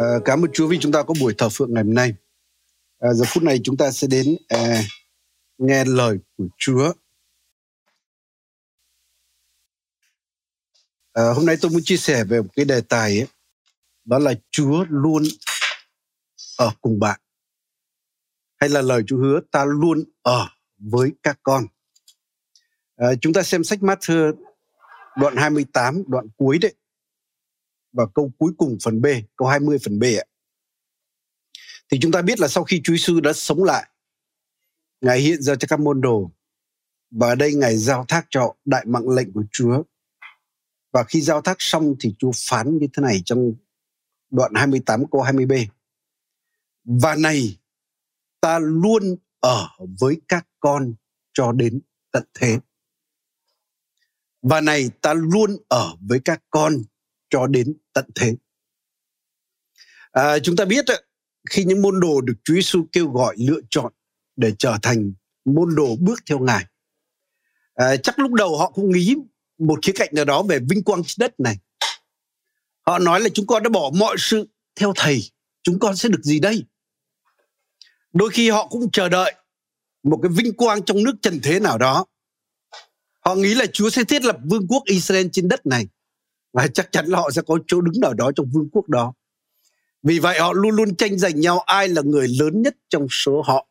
[0.00, 2.14] À, cảm ơn Chúa vì chúng ta có buổi thờ phượng ngày hôm nay.
[2.98, 4.82] À, giờ phút này chúng ta sẽ đến à,
[5.58, 6.92] nghe lời của Chúa.
[11.12, 13.26] À, hôm nay tôi muốn chia sẻ về một cái đề tài ấy,
[14.04, 15.22] đó là Chúa luôn
[16.58, 17.20] ở cùng bạn.
[18.56, 20.48] Hay là lời Chúa hứa ta luôn ở
[20.78, 21.66] với các con.
[22.96, 24.32] À, chúng ta xem sách Matthew
[25.16, 26.74] đoạn 28, đoạn cuối đấy
[27.92, 30.26] và câu cuối cùng phần B, câu 20 phần B ạ.
[31.90, 33.90] Thì chúng ta biết là sau khi Chúa Giêsu đã sống lại,
[35.00, 36.30] Ngài hiện ra cho các môn đồ
[37.10, 39.82] và ở đây Ngài giao thác cho đại mạng lệnh của Chúa.
[40.92, 43.54] Và khi giao thác xong thì Chúa phán như thế này trong
[44.30, 45.66] đoạn 28 câu 20b.
[46.84, 47.58] Và này
[48.40, 49.68] ta luôn ở
[50.00, 50.94] với các con
[51.32, 51.80] cho đến
[52.12, 52.58] tận thế.
[54.42, 56.82] Và này ta luôn ở với các con
[57.30, 58.34] cho đến tận thế.
[60.12, 60.84] À, chúng ta biết
[61.50, 63.92] khi những môn đồ được Chúa Giêsu kêu gọi lựa chọn
[64.36, 65.12] để trở thành
[65.44, 66.64] môn đồ bước theo Ngài.
[67.74, 69.16] À, chắc lúc đầu họ cũng nghĩ
[69.58, 71.56] một khía cạnh nào đó về vinh quang trên đất này.
[72.86, 75.30] Họ nói là chúng con đã bỏ mọi sự theo thầy,
[75.62, 76.64] chúng con sẽ được gì đây?
[78.12, 79.34] Đôi khi họ cũng chờ đợi
[80.02, 82.06] một cái vinh quang trong nước trần thế nào đó.
[83.20, 85.86] Họ nghĩ là Chúa sẽ thiết lập vương quốc Israel trên đất này
[86.52, 89.14] và chắc chắn là họ sẽ có chỗ đứng nào đó trong vương quốc đó.
[90.02, 93.42] Vì vậy họ luôn luôn tranh giành nhau ai là người lớn nhất trong số
[93.42, 93.66] họ.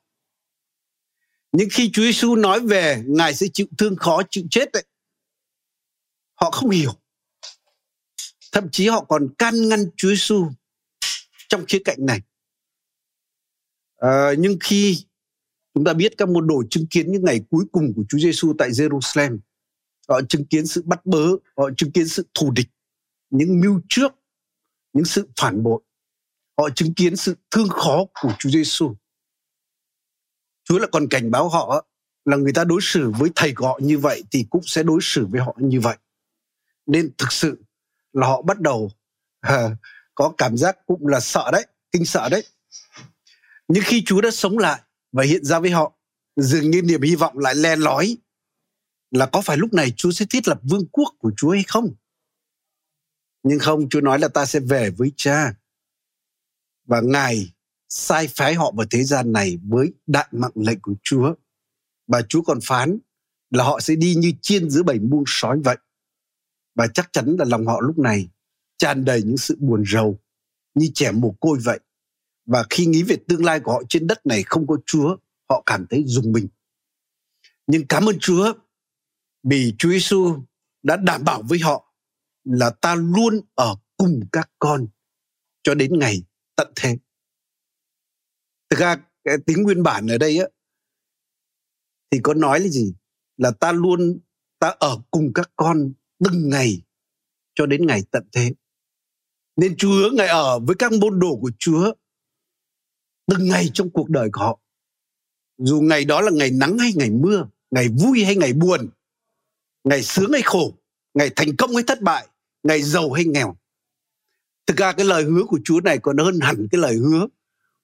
[1.52, 4.84] Nhưng khi Chúa Giêsu nói về Ngài sẽ chịu thương khó, chịu chết ấy,
[6.34, 6.92] họ không hiểu.
[8.52, 10.48] Thậm chí họ còn can ngăn Chúa Giêsu
[11.50, 12.22] trong khía cạnh này.
[13.98, 15.06] À, nhưng khi
[15.74, 18.54] chúng ta biết các môn đồ chứng kiến những ngày cuối cùng của Chúa Giêsu
[18.58, 19.40] tại Jerusalem,
[20.10, 22.68] họ chứng kiến sự bắt bớ, họ chứng kiến sự thù địch,
[23.30, 24.12] những mưu trước,
[24.94, 25.82] những sự phản bội.
[26.58, 28.96] Họ chứng kiến sự thương khó của Chúa Giêsu.
[30.64, 31.86] Chúa lại còn cảnh báo họ
[32.26, 35.00] là người ta đối xử với thầy của họ như vậy thì cũng sẽ đối
[35.02, 35.98] xử với họ như vậy.
[36.86, 37.64] Nên thực sự
[38.14, 38.92] là họ bắt đầu
[39.40, 39.70] à,
[40.16, 42.44] có cảm giác cũng là sợ đấy, kinh sợ đấy.
[43.68, 45.94] Nhưng khi Chúa đã sống lại và hiện ra với họ,
[46.36, 48.18] dường như niềm hy vọng lại le lói
[49.12, 51.96] là có phải lúc này Chúa sẽ thiết lập vương quốc của Chúa hay không?
[53.44, 55.54] Nhưng không, Chúa nói là ta sẽ về với cha.
[56.86, 57.54] Và Ngài
[57.90, 61.34] sai phái họ vào thế gian này với đại mạng lệnh của Chúa.
[62.08, 63.00] Và Chúa còn phán
[63.50, 65.78] là họ sẽ đi như chiên giữa bầy muông sói vậy.
[66.76, 68.30] Và chắc chắn là lòng họ lúc này
[68.78, 70.20] tràn đầy những sự buồn rầu
[70.74, 71.80] như trẻ mồ côi vậy.
[72.46, 75.18] Và khi nghĩ về tương lai của họ trên đất này không có Chúa,
[75.50, 76.48] họ cảm thấy dùng mình.
[77.68, 78.54] Nhưng cảm ơn Chúa
[79.44, 80.44] vì Chúa Giêsu
[80.84, 81.96] đã đảm bảo với họ
[82.44, 84.88] là ta luôn ở cùng các con
[85.64, 86.24] cho đến ngày
[86.56, 86.98] tận thế.
[88.70, 90.46] Thực ra cái tiếng nguyên bản ở đây á
[92.12, 92.94] thì có nói là gì?
[93.38, 94.20] Là ta luôn
[94.60, 95.94] ta ở cùng các con
[96.26, 96.82] từng ngày
[97.56, 98.54] cho đến ngày tận thế.
[99.56, 101.94] Nên Chúa Ngài ở với các môn đồ của Chúa
[103.28, 104.60] từng ngày trong cuộc đời của họ.
[105.58, 108.90] Dù ngày đó là ngày nắng hay ngày mưa, ngày vui hay ngày buồn,
[109.84, 110.74] ngày sướng hay khổ,
[111.14, 112.28] ngày thành công hay thất bại,
[112.64, 113.58] ngày giàu hay nghèo.
[114.68, 117.28] Thực ra cái lời hứa của Chúa này còn hơn hẳn cái lời hứa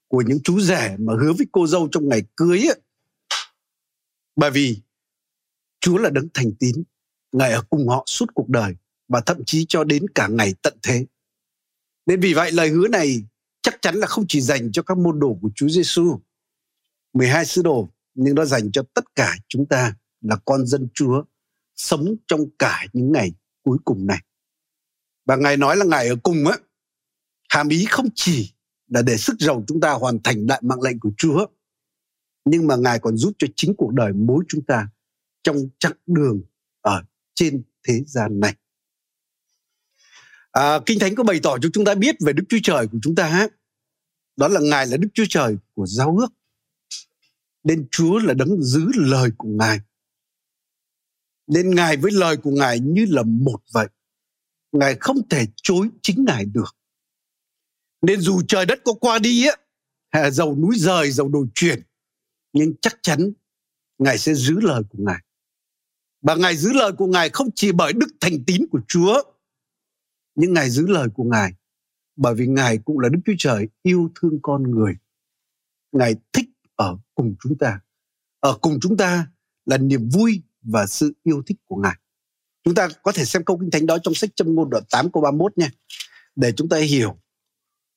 [0.07, 2.81] của những chú rể mà hứa với cô dâu trong ngày cưới ấy.
[4.35, 4.81] Bởi vì
[5.79, 6.83] Chúa là đấng thành tín,
[7.31, 8.75] Ngài ở cùng họ suốt cuộc đời
[9.07, 11.06] và thậm chí cho đến cả ngày tận thế.
[12.06, 13.23] Nên vì vậy lời hứa này
[13.62, 16.19] chắc chắn là không chỉ dành cho các môn đồ của Chúa Giêsu,
[17.13, 21.23] 12 sứ đồ, nhưng nó dành cho tất cả chúng ta là con dân Chúa
[21.75, 23.31] sống trong cả những ngày
[23.63, 24.24] cuối cùng này.
[25.25, 26.58] Và Ngài nói là Ngài ở cùng á,
[27.50, 28.53] hàm ý không chỉ
[28.88, 31.46] là để sức giàu chúng ta hoàn thành đại mạng lệnh của Chúa,
[32.46, 34.88] nhưng mà Ngài còn giúp cho chính cuộc đời mỗi chúng ta
[35.44, 36.41] trong chặng đường
[36.81, 37.03] ở
[37.34, 38.56] trên thế gian này.
[40.52, 42.97] À, Kinh Thánh có bày tỏ cho chúng ta biết về Đức Chúa Trời của
[43.02, 43.47] chúng ta.
[44.36, 46.28] Đó là Ngài là Đức Chúa Trời của giao ước.
[47.63, 49.80] Nên Chúa là đấng giữ lời của Ngài.
[51.47, 53.88] Nên Ngài với lời của Ngài như là một vậy.
[54.71, 56.77] Ngài không thể chối chính Ngài được.
[58.01, 59.47] Nên dù trời đất có qua đi
[60.12, 61.81] á, dầu núi rời, dầu đồi chuyển,
[62.53, 63.33] nhưng chắc chắn
[63.97, 65.21] Ngài sẽ giữ lời của Ngài.
[66.21, 69.24] Và Ngài giữ lời của Ngài không chỉ bởi đức thành tín của Chúa,
[70.36, 71.53] nhưng Ngài giữ lời của Ngài
[72.15, 74.94] bởi vì Ngài cũng là Đức Chúa Trời yêu thương con người.
[75.92, 77.80] Ngài thích ở cùng chúng ta.
[78.39, 79.27] Ở cùng chúng ta
[79.65, 81.95] là niềm vui và sự yêu thích của Ngài.
[82.63, 85.12] Chúng ta có thể xem câu kinh thánh đó trong sách châm ngôn đoạn 8
[85.12, 85.69] câu 31 nha.
[86.35, 87.17] Để chúng ta hiểu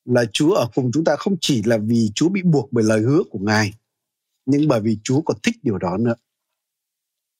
[0.05, 3.00] là Chúa ở cùng chúng ta không chỉ là vì Chúa bị buộc bởi lời
[3.00, 3.73] hứa của Ngài,
[4.47, 6.15] nhưng bởi vì Chúa còn thích điều đó nữa.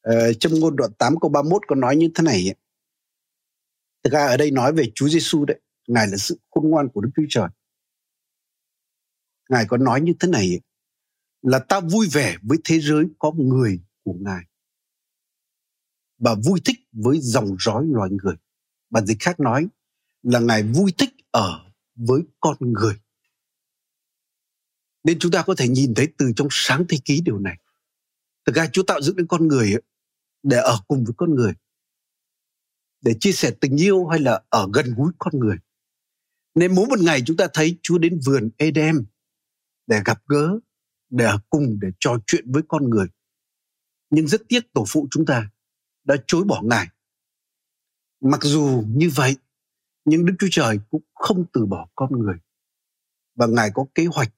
[0.01, 2.55] Ờ, trong ngôn đoạn 8 câu 31 có nói như thế này ấy.
[4.05, 7.01] Thực ra ở đây nói về Chúa Giêsu đấy, Ngài là sự khôn ngoan của
[7.01, 7.49] Đức Chúa Trời.
[9.51, 10.61] Ngài có nói như thế này ấy,
[11.43, 14.48] là ta vui vẻ với thế giới có người của Ngài
[16.19, 18.35] và vui thích với dòng dõi loài người.
[18.91, 19.69] Bản dịch khác nói
[20.23, 22.95] là Ngài vui thích ở với con người.
[25.05, 27.59] Nên chúng ta có thể nhìn thấy từ trong sáng thế ký điều này.
[28.47, 29.75] Thực ra Chúa tạo dựng đến con người
[30.43, 31.53] để ở cùng với con người.
[33.01, 35.57] Để chia sẻ tình yêu hay là ở gần gũi con người.
[36.55, 39.05] Nên mỗi một ngày chúng ta thấy Chúa đến vườn Eden
[39.87, 40.59] để gặp gỡ,
[41.11, 43.07] để ở cùng, để trò chuyện với con người.
[44.11, 45.51] Nhưng rất tiếc tổ phụ chúng ta
[46.09, 46.87] đã chối bỏ Ngài.
[48.21, 49.37] Mặc dù như vậy,
[50.05, 52.37] nhưng Đức Chúa Trời cũng không từ bỏ con người.
[53.35, 54.35] Và Ngài có kế hoạch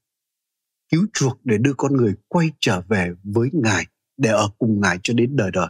[0.88, 3.86] cứu chuộc để đưa con người quay trở về với Ngài
[4.16, 5.68] để ở cùng Ngài cho đến đời đời.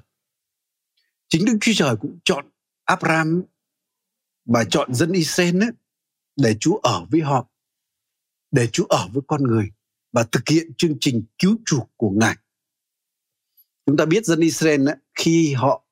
[1.29, 2.51] Chính Đức Chúa Trời cũng chọn
[2.85, 3.43] Abraham
[4.45, 5.71] và chọn dân Israel ấy,
[6.37, 7.49] để Chúa ở với họ,
[8.51, 9.71] để Chúa ở với con người
[10.13, 12.37] và thực hiện chương trình cứu chuộc của Ngài.
[13.87, 15.85] Chúng ta biết dân Israel ấy, khi họ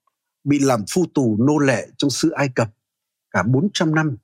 [0.45, 2.69] bị làm phu tù nô lệ trong xứ Ai Cập
[3.31, 4.17] cả 400 năm.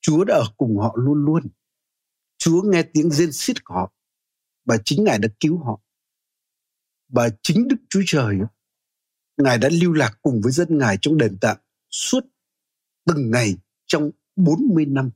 [0.00, 1.42] Chúa đã ở cùng họ luôn luôn.
[2.38, 3.92] Chúa nghe tiếng rên xiết của họ
[4.64, 5.80] và chính Ngài đã cứu họ.
[7.08, 8.38] Và chính Đức Chúa Trời,
[9.36, 11.56] Ngài đã lưu lạc cùng với dân Ngài trong đền tạm
[11.90, 12.20] suốt
[13.04, 13.56] từng ngày
[13.86, 15.10] trong 40 năm.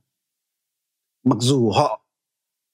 [1.23, 2.05] Mặc dù họ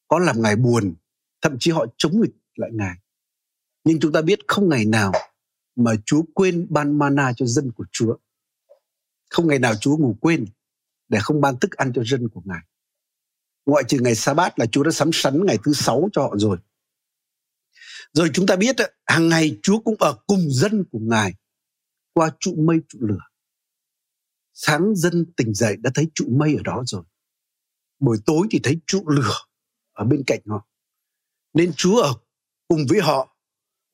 [0.08, 0.96] có làm Ngài buồn,
[1.42, 2.96] thậm chí họ chống nghịch lại Ngài.
[3.84, 5.12] Nhưng chúng ta biết không ngày nào
[5.78, 8.18] mà Chúa quên ban mana cho dân của Chúa.
[9.30, 10.46] Không ngày nào Chúa ngủ quên
[11.08, 12.62] để không ban thức ăn cho dân của Ngài.
[13.66, 16.36] Ngoại trừ ngày sa bát là Chúa đã sắm sắn ngày thứ sáu cho họ
[16.38, 16.58] rồi.
[18.14, 18.76] Rồi chúng ta biết
[19.06, 21.34] hàng ngày Chúa cũng ở cùng dân của Ngài
[22.14, 23.24] qua trụ mây trụ lửa.
[24.54, 27.04] Sáng dân tỉnh dậy đã thấy trụ mây ở đó rồi.
[28.00, 29.34] Buổi tối thì thấy trụ lửa
[29.94, 30.68] ở bên cạnh họ.
[31.54, 32.14] Nên Chúa ở
[32.68, 33.37] cùng với họ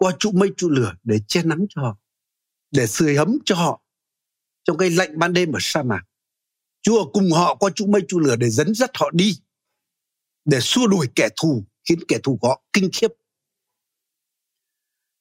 [0.04, 1.98] qua trụ mây trụ lửa để che nắng cho họ,
[2.72, 3.82] để sưởi ấm cho họ
[4.64, 6.04] trong cái lạnh ban đêm ở sa mạc.
[6.82, 9.40] Chúa ở cùng họ qua trụ mây trụ lửa để dẫn dắt họ đi,
[10.46, 13.12] để xua đuổi kẻ thù, khiến kẻ thù có họ kinh khiếp.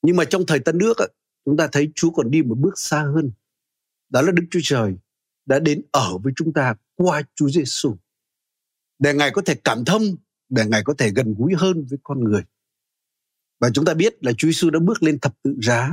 [0.03, 0.95] Nhưng mà trong thời Tân nước
[1.45, 3.33] chúng ta thấy Chúa còn đi một bước xa hơn.
[4.09, 4.95] Đó là Đức Chúa Trời
[5.47, 7.97] đã đến ở với chúng ta qua Chúa Giêsu
[8.99, 10.03] để Ngài có thể cảm thông,
[10.49, 12.43] để Ngài có thể gần gũi hơn với con người.
[13.63, 15.91] Và chúng ta biết là Chúa Giêsu đã bước lên thập tự giá,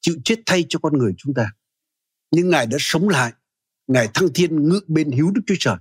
[0.00, 1.52] chịu chết thay cho con người chúng ta.
[2.30, 3.32] Nhưng Ngài đã sống lại,
[3.86, 5.76] Ngài thăng thiên ngự bên hiếu Đức Chúa Trời.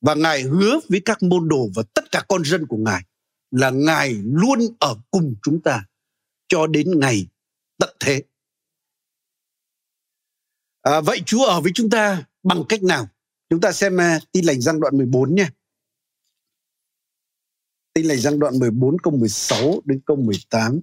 [0.00, 3.02] Và Ngài hứa với các môn đồ và tất cả con dân của Ngài
[3.50, 5.86] là Ngài luôn ở cùng chúng ta
[6.48, 7.26] cho đến ngày
[7.78, 8.22] tận thế.
[10.82, 13.08] À, vậy Chúa ở với chúng ta bằng cách nào?
[13.50, 15.48] Chúng ta xem uh, tin lành răng đoạn 14 nhé.
[17.94, 20.80] Tin lành răng đoạn 14 câu 16 đến câu 18.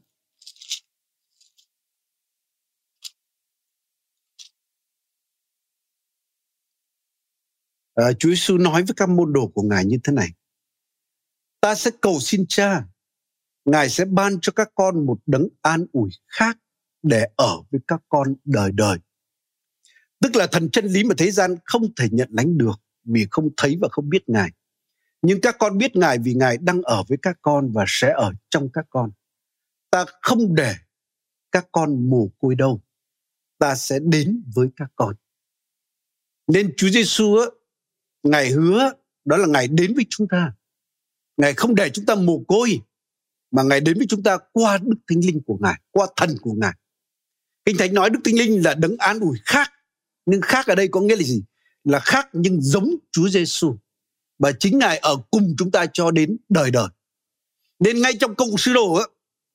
[7.94, 10.28] À, Chúa Giêsu nói với các môn đồ của Ngài như thế này.
[11.62, 12.86] Ta sẽ cầu xin cha,
[13.66, 16.58] Ngài sẽ ban cho các con một đấng an ủi khác
[17.04, 18.98] để ở với các con đời đời.
[20.22, 23.50] Tức là thần chân lý mà thế gian không thể nhận lãnh được vì không
[23.58, 24.52] thấy và không biết Ngài.
[25.22, 28.34] Nhưng các con biết Ngài vì Ngài đang ở với các con và sẽ ở
[28.50, 29.12] trong các con.
[29.90, 30.76] Ta không để
[31.52, 32.82] các con mồ côi đâu.
[33.58, 35.16] Ta sẽ đến với các con.
[36.48, 37.36] Nên Chúa Giêsu
[38.24, 38.92] Ngài hứa
[39.26, 40.54] đó là Ngài đến với chúng ta.
[41.38, 42.82] Ngài không để chúng ta mồ côi
[43.52, 46.54] mà Ngài đến với chúng ta qua Đức Thánh Linh của Ngài, qua thần của
[46.54, 46.74] Ngài.
[47.66, 49.72] Kinh Thánh nói Đức Thánh Linh là đấng an ủi khác.
[50.26, 51.44] Nhưng khác ở đây có nghĩa là gì?
[51.84, 53.78] Là khác nhưng giống Chúa Giêsu
[54.42, 56.88] và chính Ngài ở cùng chúng ta cho đến đời đời.
[57.80, 59.02] Nên ngay trong công sứ đồ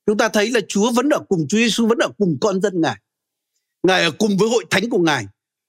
[0.05, 2.81] chúng ta thấy là Chúa vẫn ở cùng Chúa Giêsu vẫn ở cùng con dân
[2.81, 2.95] Ngài.
[3.83, 5.25] Ngài ở cùng với hội thánh của Ngài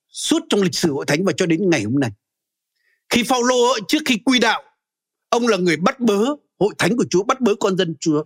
[0.08, 2.10] suốt trong lịch sử hội thánh và cho đến ngày hôm nay.
[3.08, 4.62] Khi Phaolô trước khi quy đạo,
[5.28, 6.25] ông là người bắt bớ
[6.58, 8.25] hội thánh của Chúa, bắt bớ con dân Chúa.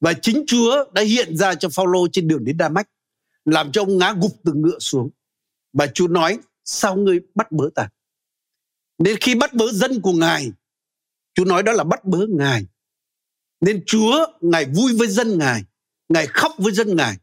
[0.00, 2.88] Và chính Chúa đã hiện ra cho Phaolô trên đường đến Đa Mách,
[3.44, 5.10] làm cho ông ngã gục từ ngựa xuống.
[5.72, 7.88] Và Chúa nói, sao ngươi bắt bớ ta?
[8.98, 10.52] Nên khi bắt bớ dân của Ngài,
[11.34, 12.66] Chúa nói đó là bắt bớ Ngài.
[13.60, 15.62] Nên Chúa, Ngài vui với dân Ngài,
[16.08, 17.16] Ngài khóc với dân Ngài.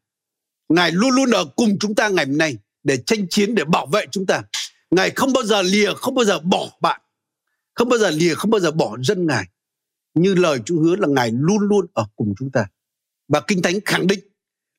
[0.69, 3.85] Ngài luôn luôn ở cùng chúng ta ngày hôm nay để tranh chiến, để bảo
[3.85, 4.43] vệ chúng ta.
[4.91, 7.01] Ngài không bao giờ lìa, không bao giờ bỏ bạn.
[7.73, 9.45] không bao giờ lìa không bao giờ bỏ dân ngài
[10.13, 12.67] như lời Chúa hứa là ngài luôn luôn ở cùng chúng ta
[13.27, 14.19] và kinh thánh khẳng định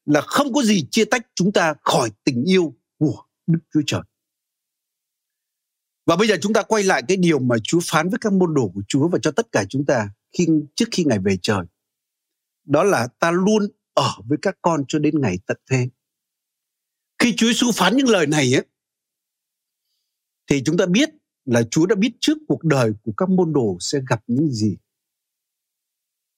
[0.07, 4.01] là không có gì chia tách chúng ta khỏi tình yêu của Đức Chúa Trời.
[6.11, 8.55] Và bây giờ chúng ta quay lại cái điều mà Chúa phán với các môn
[8.55, 11.65] đồ của Chúa và cho tất cả chúng ta khi trước khi Ngài về trời.
[12.65, 15.89] Đó là ta luôn ở với các con cho đến ngày tận thế.
[17.19, 18.67] Khi Chúa Giêsu phán những lời này ấy,
[20.51, 21.11] thì chúng ta biết
[21.45, 24.77] là Chúa đã biết trước cuộc đời của các môn đồ sẽ gặp những gì.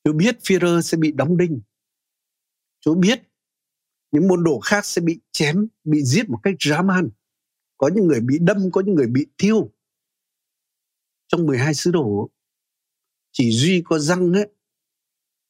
[0.04, 1.60] Chúa biết Führer sẽ bị đóng đinh.
[2.80, 3.22] Chúa biết
[4.10, 7.10] những môn đồ khác sẽ bị chém, bị giết một cách dã man.
[7.82, 9.72] Có những người bị đâm, có những người bị thiêu.
[11.26, 12.30] Trong 12 sứ đồ,
[13.32, 14.48] chỉ duy có răng ấy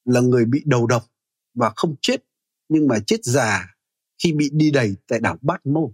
[0.05, 1.13] là người bị đầu độc
[1.55, 2.25] và không chết
[2.69, 3.77] nhưng mà chết già
[4.23, 5.93] khi bị đi đầy tại đảo Bát Mô.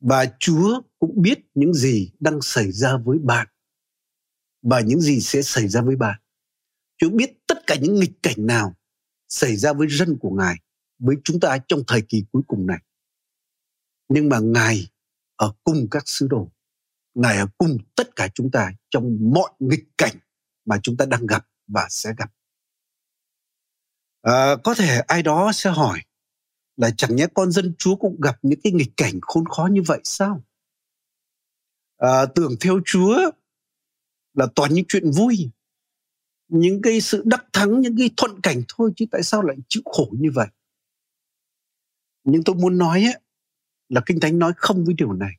[0.00, 3.48] Và Chúa cũng biết những gì đang xảy ra với bạn
[4.62, 6.20] và những gì sẽ xảy ra với bạn.
[6.96, 8.74] Chúa biết tất cả những nghịch cảnh nào
[9.28, 10.54] xảy ra với dân của Ngài,
[10.98, 12.85] với chúng ta trong thời kỳ cuối cùng này.
[14.08, 14.88] Nhưng mà Ngài
[15.36, 16.50] ở cùng các sứ đồ,
[17.14, 20.16] Ngài ở cùng tất cả chúng ta trong mọi nghịch cảnh
[20.64, 22.32] mà chúng ta đang gặp và sẽ gặp.
[24.22, 26.00] À, có thể ai đó sẽ hỏi
[26.76, 29.82] là chẳng nhẽ con dân Chúa cũng gặp những cái nghịch cảnh khốn khó như
[29.86, 30.44] vậy sao?
[31.96, 33.30] À, tưởng theo Chúa
[34.34, 35.50] là toàn những chuyện vui,
[36.48, 39.82] những cái sự đắc thắng, những cái thuận cảnh thôi chứ tại sao lại chịu
[39.84, 40.46] khổ như vậy?
[42.24, 43.20] Nhưng tôi muốn nói ấy,
[43.88, 45.32] là Kinh Thánh nói không với điều này.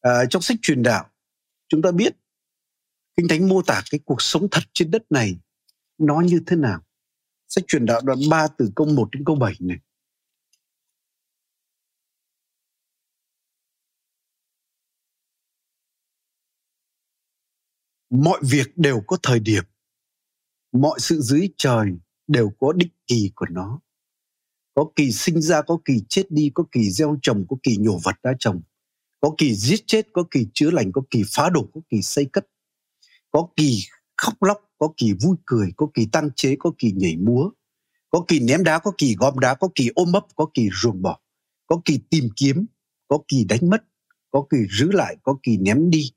[0.00, 1.10] À, trong sách truyền đạo,
[1.68, 2.16] chúng ta biết
[3.16, 5.38] Kinh Thánh mô tả cái cuộc sống thật trên đất này
[5.98, 6.82] nó như thế nào.
[7.48, 9.78] Sách truyền đạo đoạn 3 từ câu 1 đến câu 7 này.
[18.10, 19.64] Mọi việc đều có thời điểm.
[20.72, 21.92] Mọi sự dưới trời
[22.26, 23.80] đều có đích kỳ của nó.
[24.76, 27.98] Có kỳ sinh ra, có kỳ chết đi, có kỳ gieo trồng, có kỳ nhổ
[28.04, 28.62] vật đã trồng.
[29.20, 32.24] Có kỳ giết chết, có kỳ chữa lành, có kỳ phá đổ, có kỳ xây
[32.24, 32.46] cất.
[33.30, 33.80] Có kỳ
[34.16, 37.50] khóc lóc, có kỳ vui cười, có kỳ tăng chế, có kỳ nhảy múa,
[38.10, 41.02] có kỳ ném đá, có kỳ gom đá, có kỳ ôm ấp, có kỳ ruồng
[41.02, 41.18] bỏ,
[41.66, 42.66] có kỳ tìm kiếm,
[43.08, 43.84] có kỳ đánh mất,
[44.30, 46.10] có kỳ giữ lại, có kỳ ném đi,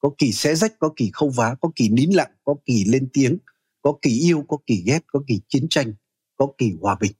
[0.00, 3.08] có kỳ xé rách, có kỳ khâu vá, có kỳ nín lặng, có kỳ lên
[3.12, 3.38] tiếng,
[3.82, 5.92] có kỳ yêu, có kỳ ghét, có kỳ chiến tranh,
[6.36, 7.12] có kỳ hòa bình.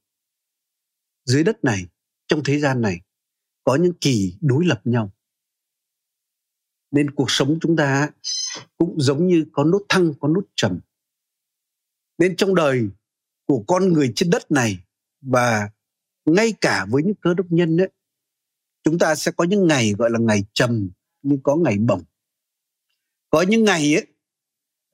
[1.24, 1.86] Dưới đất này,
[2.26, 3.00] trong thế gian này,
[3.64, 5.12] có những kỳ đối lập nhau.
[6.90, 8.10] Nên cuộc sống chúng ta
[8.76, 10.80] cũng giống như có nốt thăng, có nốt trầm.
[12.18, 12.88] Nên trong đời
[13.46, 14.78] của con người trên đất này
[15.20, 15.70] và
[16.24, 17.88] ngay cả với những cơ đốc nhân ấy,
[18.82, 20.90] chúng ta sẽ có những ngày gọi là ngày trầm
[21.22, 22.04] nhưng có ngày bổng.
[23.30, 24.06] Có những ngày ấy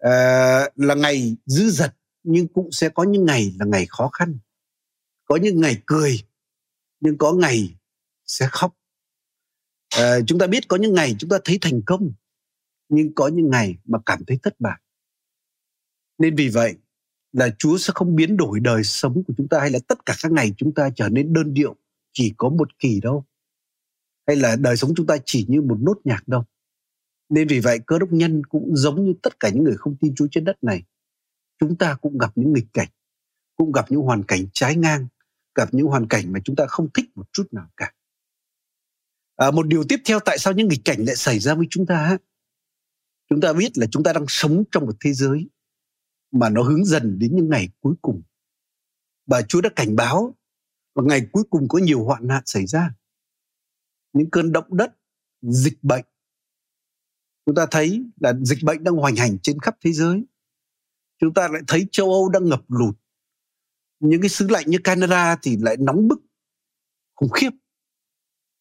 [0.06, 4.38] uh, là ngày dữ dật nhưng cũng sẽ có những ngày là ngày khó khăn.
[5.30, 6.20] Có những ngày cười
[7.00, 7.74] nhưng có ngày
[8.26, 8.76] sẽ khóc.
[9.96, 12.12] à, chúng ta biết có những ngày chúng ta thấy thành công
[12.88, 14.80] nhưng có những ngày mà cảm thấy thất bại.
[16.18, 16.76] Nên vì vậy
[17.32, 20.14] là Chúa sẽ không biến đổi đời sống của chúng ta hay là tất cả
[20.22, 21.76] các ngày chúng ta trở nên đơn điệu
[22.12, 23.24] chỉ có một kỳ đâu.
[24.26, 26.44] Hay là đời sống chúng ta chỉ như một nốt nhạc đâu.
[27.28, 30.14] Nên vì vậy cơ đốc nhân cũng giống như tất cả những người không tin
[30.14, 30.82] Chúa trên đất này.
[31.60, 32.88] Chúng ta cũng gặp những nghịch cảnh,
[33.56, 35.06] cũng gặp những hoàn cảnh trái ngang,
[35.54, 37.92] gặp những hoàn cảnh mà chúng ta không thích một chút nào cả.
[39.36, 41.86] À, một điều tiếp theo tại sao những nghịch cảnh lại xảy ra với chúng
[41.86, 42.18] ta?
[43.28, 45.48] Chúng ta biết là chúng ta đang sống trong một thế giới
[46.30, 48.22] mà nó hướng dần đến những ngày cuối cùng.
[49.26, 50.36] Và Chúa đã cảnh báo
[50.94, 52.94] và ngày cuối cùng có nhiều hoạn nạn xảy ra.
[54.12, 54.92] Những cơn động đất,
[55.42, 56.04] dịch bệnh.
[57.46, 60.24] Chúng ta thấy là dịch bệnh đang hoành hành trên khắp thế giới.
[61.18, 62.96] Chúng ta lại thấy châu Âu đang ngập lụt.
[64.00, 66.22] Những cái xứ lạnh như Canada thì lại nóng bức,
[67.14, 67.50] khủng khiếp.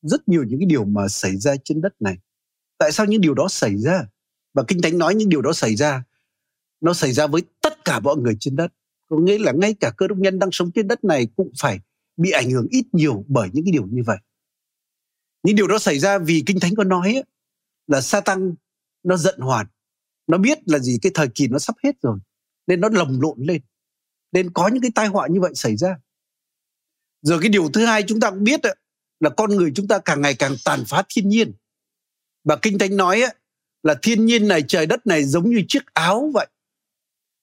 [0.02, 2.18] Rất nhiều những cái điều mà xảy ra trên đất này.
[2.78, 4.08] Tại sao những điều đó xảy ra?
[4.54, 6.04] Và Kinh Thánh nói những điều đó xảy ra
[6.82, 8.74] nó xảy ra với tất cả mọi người trên đất
[9.08, 11.80] có nghĩa là ngay cả cơ đốc nhân đang sống trên đất này cũng phải
[12.18, 14.18] bị ảnh hưởng ít nhiều bởi những cái điều như vậy
[15.44, 17.24] những điều đó xảy ra vì kinh thánh có nói ấy,
[17.88, 18.54] là tăng
[19.04, 19.68] nó giận hoàn
[20.28, 22.20] nó biết là gì cái thời kỳ nó sắp hết rồi
[22.68, 23.62] nên nó lồng lộn lên
[24.32, 25.96] nên có những cái tai họa như vậy xảy ra.
[27.22, 28.60] Rồi cái điều thứ hai chúng ta cũng biết
[29.20, 31.54] là con người chúng ta càng ngày càng tàn phá thiên nhiên.
[32.44, 33.24] Và kinh thánh nói
[33.84, 36.48] là thiên nhiên này, trời đất này giống như chiếc áo vậy.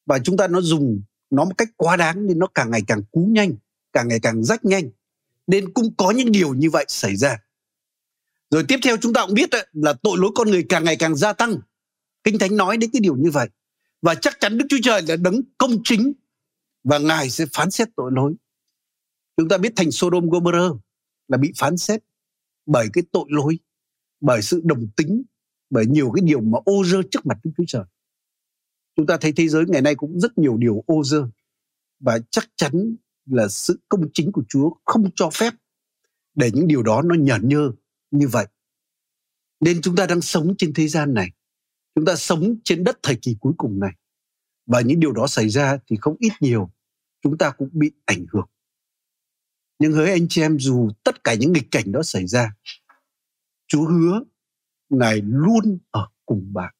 [0.06, 3.02] Và chúng ta nó dùng nó một cách quá đáng nên nó càng ngày càng
[3.10, 3.54] cú nhanh,
[3.92, 4.90] càng ngày càng rách nhanh.
[5.46, 7.42] Nên cũng có những điều như vậy xảy ra.
[8.50, 11.16] Rồi tiếp theo chúng ta cũng biết là tội lỗi con người càng ngày càng
[11.16, 11.56] gia tăng.
[12.24, 13.48] Kinh thánh nói đến cái điều như vậy.
[14.02, 16.12] Và chắc chắn đức chúa trời là đấng công chính
[16.86, 18.34] và ngài sẽ phán xét tội lỗi.
[19.36, 20.72] Chúng ta biết thành sodom gomorrah
[21.28, 22.02] là bị phán xét
[22.66, 23.58] bởi cái tội lỗi,
[24.20, 25.22] bởi sự đồng tính,
[25.70, 27.84] bởi nhiều cái điều mà ô dơ trước mặt đức chúa trời.
[28.96, 31.28] Chúng ta thấy thế giới ngày nay cũng rất nhiều điều ô dơ
[32.00, 35.54] và chắc chắn là sự công chính của chúa không cho phép
[36.34, 37.72] để những điều đó nó nhởn nhơ
[38.10, 38.46] như vậy.
[39.60, 41.28] Nên chúng ta đang sống trên thế gian này,
[41.94, 43.92] chúng ta sống trên đất thời kỳ cuối cùng này
[44.66, 46.70] và những điều đó xảy ra thì không ít nhiều
[47.26, 48.48] chúng ta cũng bị ảnh hưởng.
[49.78, 52.56] Nhưng hỡi anh chị em, dù tất cả những nghịch cảnh đó xảy ra,
[53.66, 54.20] chúa hứa
[54.88, 56.74] ngài luôn ở cùng bạn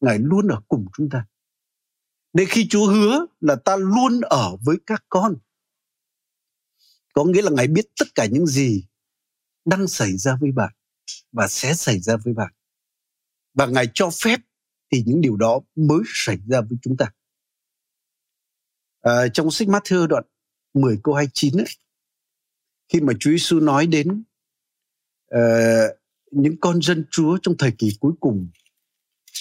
[0.00, 1.26] ngài luôn ở cùng chúng ta.
[2.32, 5.36] Nên khi chúa hứa là ta luôn ở với các con,
[7.12, 8.86] có nghĩa là ngài biết tất cả những gì
[9.64, 10.72] đang xảy ra với bạn
[11.32, 12.52] và sẽ xảy ra với bạn.
[13.54, 14.40] Và ngài cho phép
[14.92, 17.12] thì những điều đó mới xảy ra với chúng ta
[19.06, 20.24] à, trong sách Matthew đoạn
[20.74, 21.66] 10 câu 29 ấy,
[22.88, 24.24] khi mà Chúa Giêsu nói đến
[25.34, 25.98] uh,
[26.30, 28.48] những con dân Chúa trong thời kỳ cuối cùng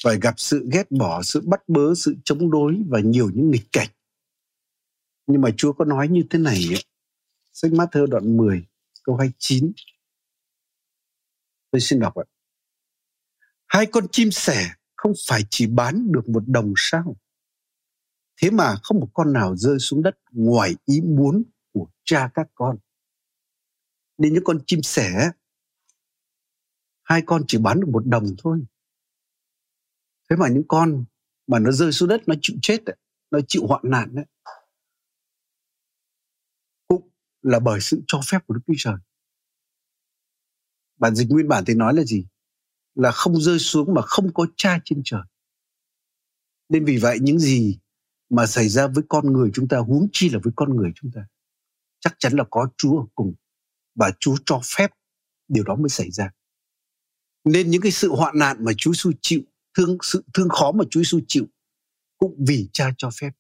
[0.04, 3.68] phải gặp sự ghét bỏ, sự bắt bớ, sự chống đối và nhiều những nghịch
[3.72, 3.90] cảnh.
[5.28, 6.84] Nhưng mà Chúa có nói như thế này ấy,
[7.54, 8.66] sách Matthew đoạn 10
[9.04, 9.72] câu 29
[11.72, 12.26] tôi xin đọc ạ.
[13.68, 17.16] Hai con chim sẻ không phải chỉ bán được một đồng sao?
[18.38, 22.48] Thế mà không một con nào rơi xuống đất ngoài ý muốn của cha các
[22.56, 22.78] con.
[24.18, 25.32] Nên những con chim sẻ
[27.04, 28.66] hai con chỉ bán được một đồng thôi.
[30.30, 31.06] Thế mà những con
[31.48, 32.98] mà nó rơi xuống đất nó chịu chết đấy,
[33.32, 34.26] nó chịu hoạn nạn đấy
[36.88, 37.10] cũng
[37.42, 38.96] là bởi sự cho phép của đức chúa trời.
[40.98, 42.26] Bản dịch nguyên bản thì nói là gì?
[42.96, 45.22] Là không rơi xuống mà không có cha trên trời.
[46.70, 47.80] Nên vì vậy những gì
[48.30, 51.12] mà xảy ra với con người chúng ta, huống chi là với con người chúng
[51.16, 51.28] ta.
[52.00, 53.34] Chắc chắn là có chúa ở cùng
[53.96, 54.92] và chúa cho phép
[55.48, 56.32] điều đó mới xảy ra.
[57.44, 59.42] Nên những cái sự hoạn nạn mà chúa Giêsu chịu,
[59.78, 61.46] thương, sự thương khó mà chúa Giêsu chịu
[62.18, 63.32] cũng vì cha cho phép.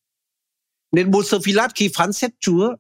[0.92, 2.76] Nên bô sơ philat khi phán xét chúa,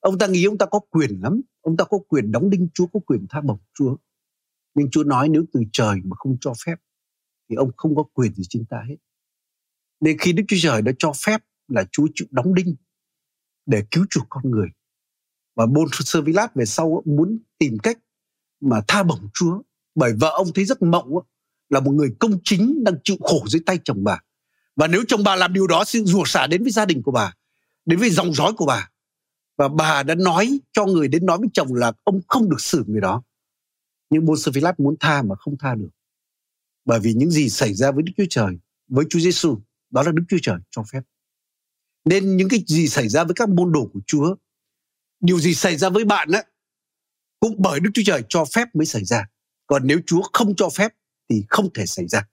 [0.00, 1.40] ông ta nghĩ ông ta có quyền lắm.
[1.60, 3.96] Ông ta có quyền đóng đinh chúa, có quyền tha bổng chúa.
[4.74, 6.76] Nhưng Chúa nói nếu từ trời mà không cho phép
[7.48, 8.96] thì ông không có quyền gì trên ta hết.
[10.00, 12.76] Nên khi Đức Chúa Trời đã cho phép là Chúa chịu đóng đinh
[13.66, 14.68] để cứu chuộc con người.
[15.56, 15.88] Và Bôn
[16.54, 17.98] về sau muốn tìm cách
[18.60, 19.62] mà tha bổng Chúa.
[19.94, 21.12] Bởi vợ ông thấy rất mộng
[21.68, 24.20] là một người công chính đang chịu khổ dưới tay chồng bà.
[24.76, 27.12] Và nếu chồng bà làm điều đó sẽ rủa xả đến với gia đình của
[27.12, 27.34] bà,
[27.86, 28.90] đến với dòng dõi của bà.
[29.56, 32.84] Và bà đã nói cho người đến nói với chồng là ông không được xử
[32.86, 33.22] người đó
[34.10, 35.88] nhưng Bolsonaro muốn tha mà không tha được
[36.84, 40.12] bởi vì những gì xảy ra với Đức Chúa Trời với Chúa Giêsu đó là
[40.12, 41.00] Đức Chúa Trời cho phép
[42.04, 44.36] nên những cái gì xảy ra với các môn đồ của Chúa
[45.20, 46.42] điều gì xảy ra với bạn á
[47.40, 49.26] cũng bởi Đức Chúa Trời cho phép mới xảy ra.
[49.66, 50.92] Còn nếu Chúa không cho phép
[51.28, 52.28] thì không thể xảy ra.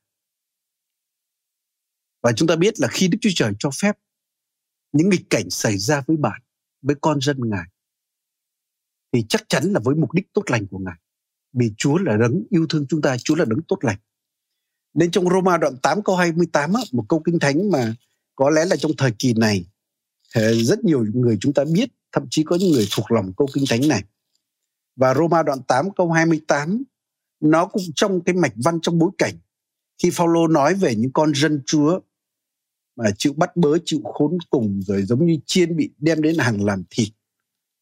[2.22, 3.98] Và chúng ta biết là khi Đức Chúa Trời cho phép
[4.92, 6.42] những nghịch cảnh xảy ra với bạn
[6.82, 7.66] với con dân Ngài
[9.12, 10.96] thì chắc chắn là với mục đích tốt lành của Ngài.
[11.54, 13.98] Vì Chúa là đấng yêu thương chúng ta, Chúa là đấng tốt lành.
[14.94, 17.96] Nên trong Roma đoạn 8 câu 28 á, một câu kinh thánh mà
[18.38, 19.66] có lẽ là trong thời kỳ này
[20.36, 23.48] ờ, rất nhiều người chúng ta biết, thậm chí có những người thuộc lòng câu
[23.54, 24.04] kinh thánh này.
[24.96, 26.84] Và Roma đoạn 8 câu 28
[27.40, 29.34] nó cũng trong cái mạch văn trong bối cảnh
[30.04, 32.00] khi Phaolô nói về những con dân Chúa
[32.96, 36.66] mà chịu bắt bớ, chịu khốn cùng rồi giống như chiên bị đem đến hàng
[36.66, 37.10] làm thịt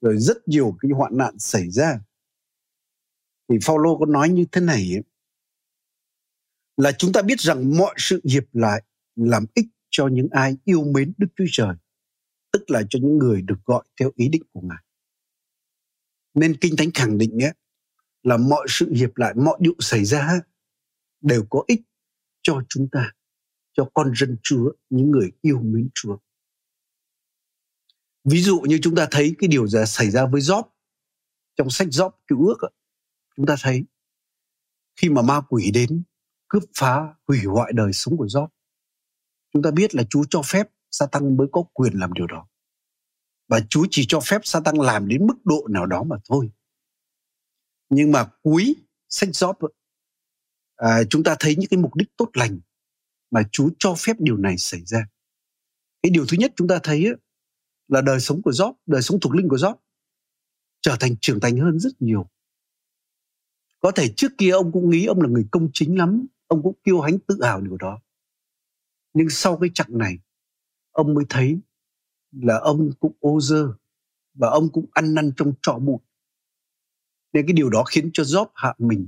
[0.01, 1.99] rồi rất nhiều cái hoạn nạn xảy ra
[3.49, 5.03] thì Phaolô có nói như thế này ấy,
[6.77, 8.83] là chúng ta biết rằng mọi sự hiệp lại
[9.15, 9.65] làm ích
[9.95, 11.75] cho những ai yêu mến Đức Chúa Trời,
[12.51, 14.83] tức là cho những người được gọi theo ý định của Ngài.
[16.33, 17.53] Nên Kinh Thánh khẳng định ấy,
[18.23, 20.39] là mọi sự hiệp lại, mọi điều xảy ra
[21.21, 21.81] đều có ích
[22.41, 23.11] cho chúng ta,
[23.73, 26.17] cho con dân Chúa, những người yêu mến Chúa.
[28.23, 30.63] Ví dụ như chúng ta thấy cái điều gì xảy ra với Job
[31.55, 32.57] trong sách Job cứu ước
[33.37, 33.83] chúng ta thấy
[34.95, 36.03] khi mà ma quỷ đến
[36.47, 38.47] cướp phá hủy hoại đời sống của Job
[39.55, 42.47] chúng ta biết là Chúa cho phép Satan mới có quyền làm điều đó.
[43.47, 46.51] Và Chúa chỉ cho phép Satan làm đến mức độ nào đó mà thôi.
[47.89, 48.75] Nhưng mà cuối
[49.09, 49.53] sách Job
[50.75, 52.59] à, chúng ta thấy những cái mục đích tốt lành
[53.31, 55.07] mà Chúa cho phép điều này xảy ra.
[56.01, 57.07] Cái điều thứ nhất chúng ta thấy
[57.87, 59.75] là đời sống của Job đời sống thuộc linh của Job
[60.81, 62.29] trở thành trưởng thành hơn rất nhiều.
[63.79, 66.75] Có thể trước kia ông cũng nghĩ ông là người công chính lắm ông cũng
[66.83, 68.01] kiêu hãnh tự hào điều đó
[69.15, 70.17] nhưng sau cái chặng này,
[70.91, 71.59] ông mới thấy
[72.31, 73.73] là ông cũng ô dơ
[74.33, 75.97] và ông cũng ăn năn trong trọ bụi.
[77.33, 79.07] Nên cái điều đó khiến cho Job hạ mình,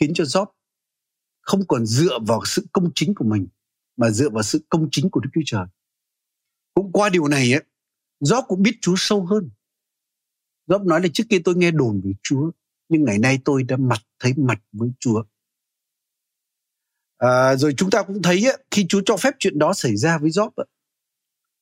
[0.00, 0.46] khiến cho Job
[1.40, 3.46] không còn dựa vào sự công chính của mình,
[3.96, 5.66] mà dựa vào sự công chính của Đức Chúa Trời.
[6.74, 7.64] Cũng qua điều này ấy,
[8.20, 9.50] Job cũng biết Chúa sâu hơn.
[10.66, 12.50] Job nói là trước kia tôi nghe đồn về Chúa,
[12.88, 15.24] nhưng ngày nay tôi đã mặt thấy mặt với Chúa
[17.24, 20.18] à, rồi chúng ta cũng thấy ấy, khi Chúa cho phép chuyện đó xảy ra
[20.18, 20.66] với Job ấy,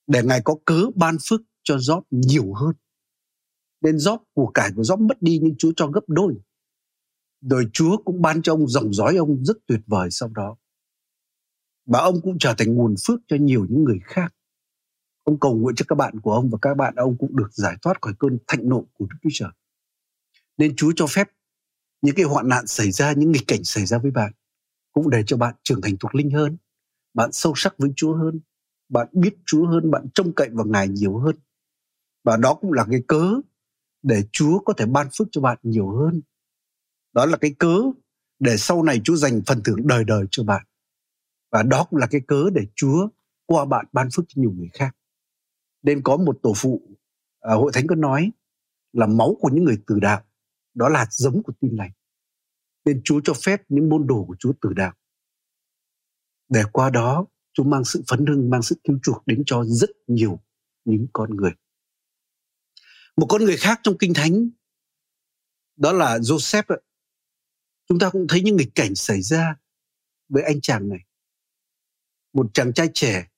[0.06, 2.74] để ngài có cớ ban phước cho Job nhiều hơn.
[3.80, 6.34] Nên Job của cải của Job mất đi nhưng Chúa cho gấp đôi.
[7.40, 10.56] Rồi Chúa cũng ban cho ông dòng dõi ông rất tuyệt vời sau đó.
[11.86, 14.34] Và ông cũng trở thành nguồn phước cho nhiều những người khác.
[15.24, 17.76] Ông cầu nguyện cho các bạn của ông và các bạn ông cũng được giải
[17.82, 19.50] thoát khỏi cơn thạnh nộ của Đức Chúa Trời.
[20.58, 21.28] Nên Chúa cho phép
[22.02, 24.32] những cái hoạn nạn xảy ra những nghịch cảnh xảy ra với bạn
[24.92, 26.56] cũng để cho bạn trưởng thành thuộc linh hơn
[27.14, 28.40] bạn sâu sắc với Chúa hơn
[28.92, 31.36] bạn biết Chúa hơn bạn trông cậy vào Ngài nhiều hơn.
[32.24, 33.34] Và đó cũng là cái cớ
[34.02, 36.22] để Chúa có thể ban phước cho bạn nhiều hơn.
[37.12, 37.76] Đó là cái cớ
[38.38, 40.66] để sau này Chúa dành phần thưởng đời đời cho bạn.
[41.50, 43.08] Và đó cũng là cái cớ để Chúa
[43.46, 44.96] qua bạn ban phước cho nhiều người khác.
[45.82, 46.82] Nên có một tổ phụ
[47.40, 48.30] à, hội thánh có nói
[48.92, 50.22] là máu của những người tử đạo
[50.74, 51.90] đó là giống của tin lành
[52.84, 54.92] nên Chúa cho phép những môn đồ của Chúa tử đạo.
[56.48, 59.90] Để qua đó, Chúa mang sự phấn hưng, mang sự cứu chuộc đến cho rất
[60.06, 60.40] nhiều
[60.84, 61.52] những con người.
[63.16, 64.50] Một con người khác trong kinh thánh,
[65.76, 66.78] đó là Joseph
[67.88, 69.56] chúng ta cũng thấy những nghịch cảnh xảy ra
[70.28, 70.98] với anh chàng này.
[72.32, 73.28] Một chàng trai trẻ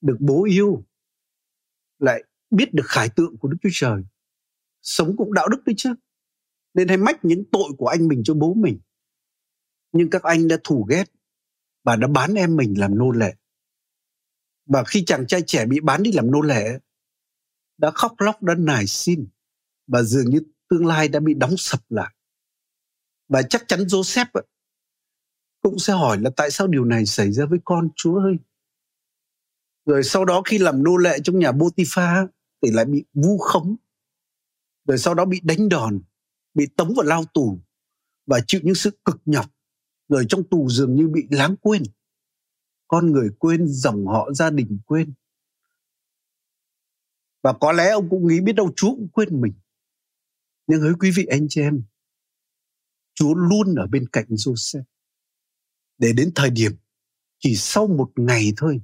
[0.00, 0.84] được bố yêu,
[1.98, 4.02] lại biết được khải tượng của Đức Chúa Trời,
[4.82, 5.94] sống cũng đạo đức đấy chứ.
[6.74, 8.80] Nên hay mách những tội của anh mình cho bố mình
[9.92, 11.04] nhưng các anh đã thù ghét.
[11.84, 13.34] Và đã bán em mình làm nô lệ.
[14.66, 16.78] Và khi chàng trai trẻ bị bán đi làm nô lệ,
[17.78, 19.28] đã khóc lóc, đã nài xin,
[19.86, 22.14] và dường như tương lai đã bị đóng sập lại.
[23.28, 24.42] Và chắc chắn Joseph
[25.62, 28.36] cũng sẽ hỏi là tại sao điều này xảy ra với con, Chúa ơi?
[29.84, 32.26] Rồi sau đó khi làm nô lệ trong nhà Botifa
[32.62, 33.76] thì lại bị vu khống.
[34.86, 36.00] Rồi sau đó bị đánh đòn,
[36.54, 37.60] bị tống vào lao tù.
[38.26, 39.46] Và chịu những sự cực nhọc
[40.08, 41.82] người trong tù dường như bị lãng quên.
[42.88, 45.14] Con người quên, dòng họ gia đình quên.
[47.42, 49.52] Và có lẽ ông cũng nghĩ biết đâu Chúa cũng quên mình.
[50.66, 51.82] Nhưng hỡi quý vị anh chị em,
[53.14, 54.82] Chúa luôn ở bên cạnh Joseph
[55.98, 56.72] để đến thời điểm,
[57.38, 58.80] chỉ sau một ngày thôi,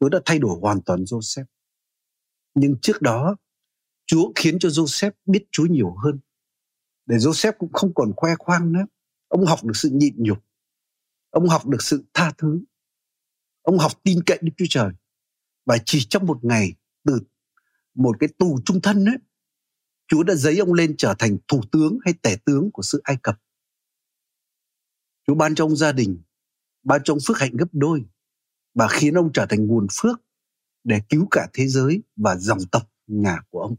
[0.00, 1.44] Chúa đã thay đổi hoàn toàn Joseph
[2.60, 3.36] nhưng trước đó,
[4.06, 6.20] Chúa khiến cho Joseph biết Chúa nhiều hơn.
[7.06, 8.84] Để Joseph cũng không còn khoe khoang nữa
[9.28, 10.38] ông học được sự nhịn nhục
[11.30, 12.60] ông học được sự tha thứ
[13.62, 14.92] ông học tin cậy Đức Chúa Trời
[15.66, 17.20] và chỉ trong một ngày từ
[17.94, 19.16] một cái tù trung thân ấy
[20.08, 23.16] Chúa đã giấy ông lên trở thành thủ tướng hay tể tướng của sự Ai
[23.22, 23.40] Cập.
[25.26, 26.22] Chúa ban cho ông gia đình,
[26.82, 28.04] ban cho ông phước hạnh gấp đôi
[28.74, 30.20] và khiến ông trở thành nguồn phước
[30.84, 33.76] để cứu cả thế giới và dòng tộc nhà của ông.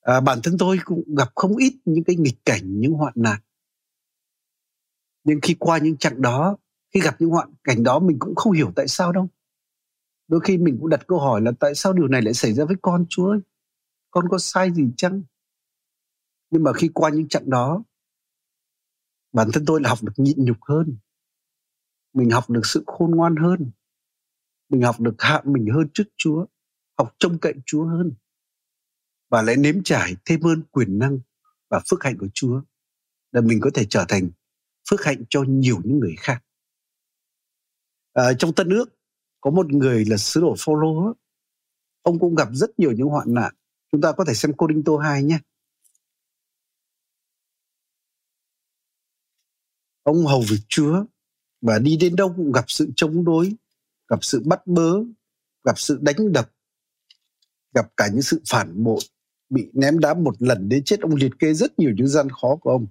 [0.00, 3.40] À, bản thân tôi cũng gặp không ít những cái nghịch cảnh, những hoạn nạn.
[5.24, 6.56] Nhưng khi qua những chặng đó,
[6.94, 9.28] khi gặp những hoạn cảnh đó mình cũng không hiểu tại sao đâu.
[10.28, 12.64] Đôi khi mình cũng đặt câu hỏi là tại sao điều này lại xảy ra
[12.64, 13.40] với con Chúa ơi?
[14.14, 15.22] con có sai gì chăng
[16.50, 17.84] nhưng mà khi qua những chặng đó
[19.32, 20.96] bản thân tôi là học được nhịn nhục hơn
[22.12, 23.70] mình học được sự khôn ngoan hơn
[24.68, 26.46] mình học được hạ mình hơn trước chúa
[26.98, 28.12] học trông cậy chúa hơn
[29.30, 31.18] và lại nếm trải thêm hơn quyền năng
[31.70, 32.62] và phước hạnh của chúa
[33.32, 34.30] để mình có thể trở thành
[34.90, 36.44] phước hạnh cho nhiều những người khác
[38.12, 38.86] à, trong tân ước
[39.40, 41.12] có một người là sứ đồ Phaolô
[42.02, 43.54] ông cũng gặp rất nhiều những hoạn nạn
[43.94, 45.38] Chúng ta có thể xem Cô Đinh Tô 2 nhé.
[50.02, 51.04] Ông hầu việc Chúa
[51.60, 53.52] và đi đến đâu cũng gặp sự chống đối,
[54.08, 55.02] gặp sự bắt bớ,
[55.64, 56.50] gặp sự đánh đập,
[57.74, 59.00] gặp cả những sự phản bội,
[59.48, 61.00] bị ném đá một lần đến chết.
[61.00, 62.86] Ông liệt kê rất nhiều những gian khó của ông.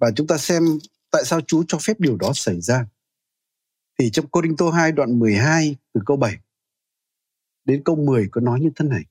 [0.00, 0.62] Và chúng ta xem
[1.10, 2.86] tại sao Chúa cho phép điều đó xảy ra.
[3.98, 6.36] Thì trong Cô Đinh Tô 2 đoạn 12 từ câu 7
[7.64, 9.02] đến câu 10 có nói như thế này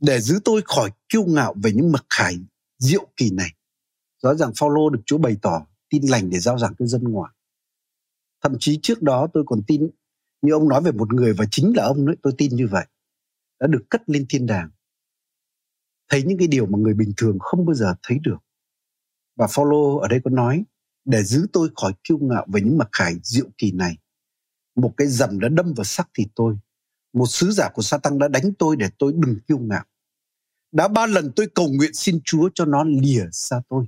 [0.00, 2.34] để giữ tôi khỏi kiêu ngạo về những mực khải
[2.78, 3.50] diệu kỳ này.
[4.22, 7.32] Rõ ràng Phaolô được Chúa bày tỏ tin lành để giao giảng cho dân ngoài.
[8.42, 9.90] Thậm chí trước đó tôi còn tin
[10.42, 12.86] như ông nói về một người và chính là ông ấy, tôi tin như vậy.
[13.60, 14.70] Đã được cất lên thiên đàng.
[16.08, 18.38] Thấy những cái điều mà người bình thường không bao giờ thấy được
[19.36, 20.64] và follow ở đây có nói
[21.04, 23.96] để giữ tôi khỏi kiêu ngạo về những mặc khải diệu kỳ này.
[24.74, 26.58] Một cái dầm đã đâm vào sắc thịt tôi.
[27.12, 29.84] Một sứ giả của Satan đã đánh tôi để tôi đừng kiêu ngạo.
[30.72, 33.86] Đã ba lần tôi cầu nguyện xin Chúa cho nó lìa xa tôi.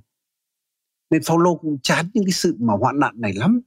[1.11, 3.61] Nên Phaolô cũng chán những cái sự mà hoạn nạn này lắm.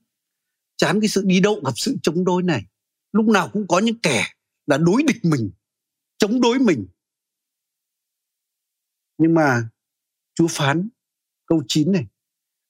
[0.78, 2.66] Chán cái sự đi đâu gặp sự chống đối này.
[3.12, 4.26] Lúc nào cũng có những kẻ
[4.66, 5.52] là đối địch mình,
[6.18, 6.88] chống đối mình.
[9.18, 9.70] Nhưng mà
[10.36, 10.90] Chúa phán
[11.50, 12.06] câu 9 này,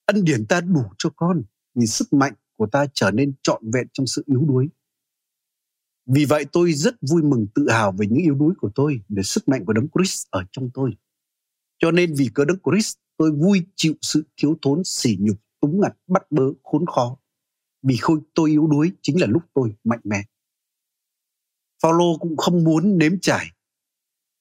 [0.06, 1.44] ân điển ta đủ cho con
[1.76, 4.70] vì sức mạnh của ta trở nên trọn vẹn trong sự yếu đuối.
[6.06, 9.24] Vì vậy tôi rất vui mừng tự hào về những yếu đuối của tôi để
[9.24, 10.98] sức mạnh của Đấng Christ ở trong tôi.
[11.78, 15.82] Cho nên vì cớ Đấng Christ tôi vui chịu sự thiếu thốn sỉ nhục túng
[15.82, 17.18] ngặt bắt bớ khốn khó
[17.82, 20.24] vì khôi tôi yếu đuối chính là lúc tôi mạnh mẽ
[21.84, 23.52] Phaolô cũng không muốn nếm trải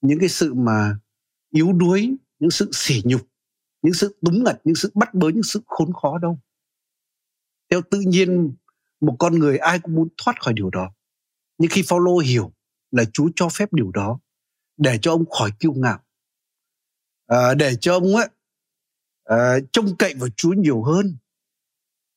[0.01, 0.98] những cái sự mà
[1.51, 3.20] yếu đuối những sự sỉ nhục
[3.88, 6.38] những sự túng ngặt những sự bắt bớ những sự khốn khó đâu
[7.70, 8.55] theo tự nhiên
[9.01, 10.94] một con người ai cũng muốn thoát khỏi điều đó
[11.59, 12.53] nhưng khi Phaolô hiểu
[12.90, 14.20] là Chúa cho phép điều đó
[14.77, 15.98] để cho ông khỏi kiêu ngạo
[17.27, 18.29] à, để cho ông ấy
[19.24, 21.16] à, trông cậy vào Chúa nhiều hơn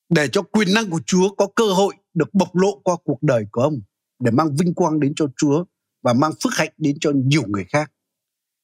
[0.10, 3.45] để cho quyền năng của Chúa có cơ hội được bộc lộ qua cuộc đời
[3.51, 3.81] của ông
[4.19, 5.65] để mang vinh quang đến cho Chúa
[6.01, 7.91] và mang phước hạnh đến cho nhiều người khác.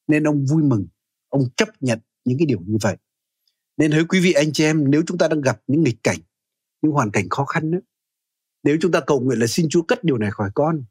[0.06, 0.86] Nên ông vui mừng,
[1.28, 2.96] ông chấp nhận những cái điều như vậy.
[3.76, 6.18] Nên hỡi quý vị anh chị em, nếu chúng ta đang gặp những nghịch cảnh,
[6.82, 7.78] những hoàn cảnh khó khăn đó,
[8.62, 10.84] nếu chúng ta cầu nguyện là xin Chúa cất điều này khỏi con,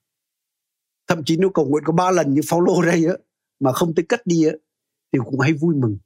[1.07, 3.13] thậm chí nếu cầu nguyện có ba lần như Phaolô đây á,
[3.59, 4.53] mà không tới cất đi á,
[5.11, 5.97] thì cũng hãy vui mừng.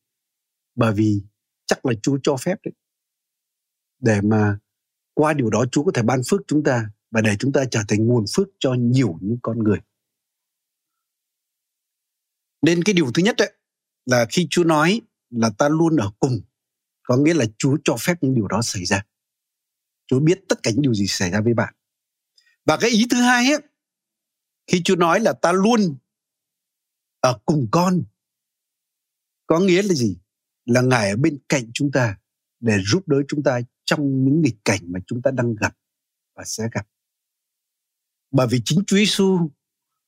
[0.75, 1.21] Bởi vì
[1.65, 2.73] chắc là Chúa cho phép đấy
[4.01, 4.59] để mà
[5.13, 7.81] qua điều đó Chúa có thể ban phước chúng ta và để chúng ta trở
[7.87, 9.79] thành nguồn phước cho nhiều những con người.
[12.61, 13.53] Nên cái điều thứ nhất đấy
[14.05, 16.41] là khi Chúa nói là ta luôn ở cùng,
[17.03, 19.05] có nghĩa là Chúa cho phép những điều đó xảy ra.
[20.07, 21.73] Chúa biết tất cả những điều gì xảy ra với bạn.
[22.65, 23.61] Và cái ý thứ hai ấy,
[24.67, 25.97] khi Chúa nói là ta luôn
[27.19, 28.03] ở cùng con,
[29.47, 30.17] có nghĩa là gì?
[30.65, 32.17] Là Ngài ở bên cạnh chúng ta
[32.59, 35.77] để giúp đỡ chúng ta trong những nghịch cảnh mà chúng ta đang gặp
[36.35, 36.87] và sẽ gặp.
[38.31, 39.49] Bởi vì chính Chúa Giêsu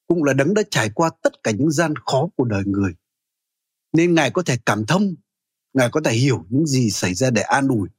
[0.08, 2.96] cũng là đấng đã trải qua tất cả những gian khó của đời người.
[3.94, 5.16] Nên Ngài có thể cảm thông,
[5.74, 7.90] Ngài có thể hiểu những gì xảy ra để an ủi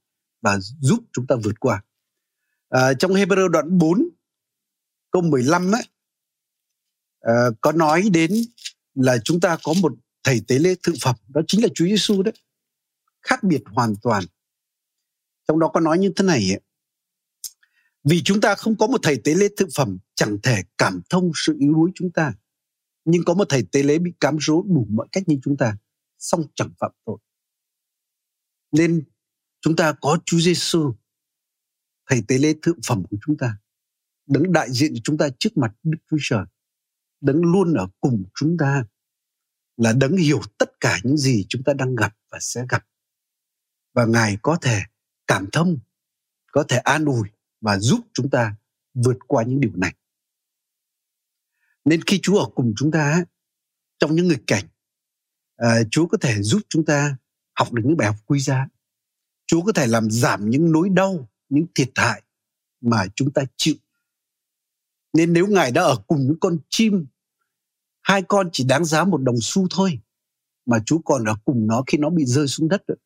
[0.40, 1.84] và giúp chúng ta vượt qua.
[2.68, 4.08] À, trong Hebrew đoạn 4
[5.10, 5.82] câu 15 ấy,
[7.20, 8.32] à, có nói đến
[8.94, 9.92] là chúng ta có một
[10.24, 12.34] thầy tế lễ thượng phẩm đó chính là Chúa Giêsu đấy
[13.22, 14.24] khác biệt hoàn toàn
[15.48, 16.60] trong đó có nói như thế này ấy.
[18.04, 21.30] vì chúng ta không có một thầy tế lễ thực phẩm chẳng thể cảm thông
[21.34, 22.34] sự yếu đuối chúng ta
[23.04, 25.76] nhưng có một thầy tế lễ bị cám dỗ đủ mọi cách như chúng ta
[26.24, 27.18] xong chẳng phạm tội.
[28.72, 29.04] Nên
[29.60, 30.94] chúng ta có Chúa Giêsu
[32.06, 33.58] thầy tế lễ thượng phẩm của chúng ta
[34.26, 36.44] đứng đại diện cho chúng ta trước mặt Đức Chúa Trời
[37.24, 38.84] đứng luôn ở cùng chúng ta,
[39.76, 42.86] là đấng hiểu tất cả những gì chúng ta đang gặp và sẽ gặp.
[43.94, 44.80] Và ngài có thể
[45.26, 45.78] cảm thông,
[46.52, 47.28] có thể an ủi
[47.60, 48.56] và giúp chúng ta
[48.94, 49.94] vượt qua những điều này.
[51.84, 53.24] Nên khi chúa ở cùng chúng ta
[53.98, 54.64] trong những nghịch cảnh
[55.56, 57.16] Ờ, chúa có thể giúp chúng ta
[57.54, 58.68] học được những bài học quý giá
[59.46, 62.22] chúa có thể làm giảm những nỗi đau những thiệt hại
[62.80, 63.74] mà chúng ta chịu
[65.12, 67.06] nên nếu ngài đã ở cùng những con chim
[68.02, 70.00] hai con chỉ đáng giá một đồng xu thôi
[70.66, 72.96] mà chúa còn ở cùng nó khi nó bị rơi xuống đất rồi,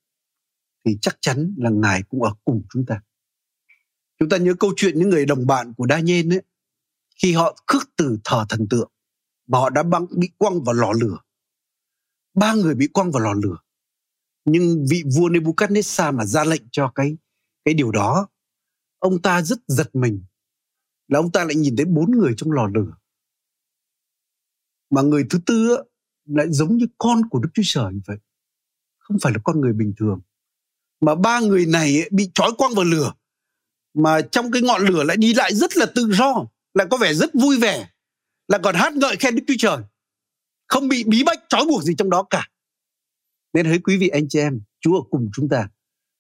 [0.84, 3.00] thì chắc chắn là Ngài cũng ở cùng chúng ta.
[4.18, 6.42] Chúng ta nhớ câu chuyện những người đồng bạn của Đa Nhiên ấy,
[7.22, 8.90] khi họ khước từ thờ thần tượng
[9.46, 11.18] mà họ đã băng, bị quăng vào lò lửa.
[12.38, 13.56] Ba người bị quăng vào lò lửa.
[14.44, 17.16] Nhưng vị vua Nebuchadnezzar mà ra lệnh cho cái
[17.64, 18.28] cái điều đó,
[18.98, 20.24] ông ta rất giật mình
[21.08, 22.96] là ông ta lại nhìn thấy bốn người trong lò lửa.
[24.90, 25.76] Mà người thứ tư
[26.24, 28.16] lại giống như con của Đức Chúa Trời vậy.
[28.98, 30.20] Không phải là con người bình thường
[31.00, 33.12] mà ba người này bị trói quăng vào lửa
[33.94, 37.14] mà trong cái ngọn lửa lại đi lại rất là tự do lại có vẻ
[37.14, 37.88] rất vui vẻ
[38.48, 39.78] lại còn hát ngợi khen đức chúa trời
[40.68, 42.48] không bị bí bách trói buộc gì trong đó cả.
[43.52, 45.68] Nên hỡi quý vị anh chị em, chúa ở cùng chúng ta.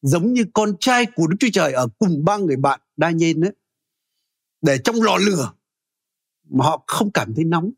[0.02, 3.40] Giống như con trai của đức chúa trời ở cùng ba người bạn đa nhiên
[3.40, 3.52] đấy
[4.62, 5.52] để trong lò lửa,
[6.50, 7.70] mà họ không cảm thấy nóng.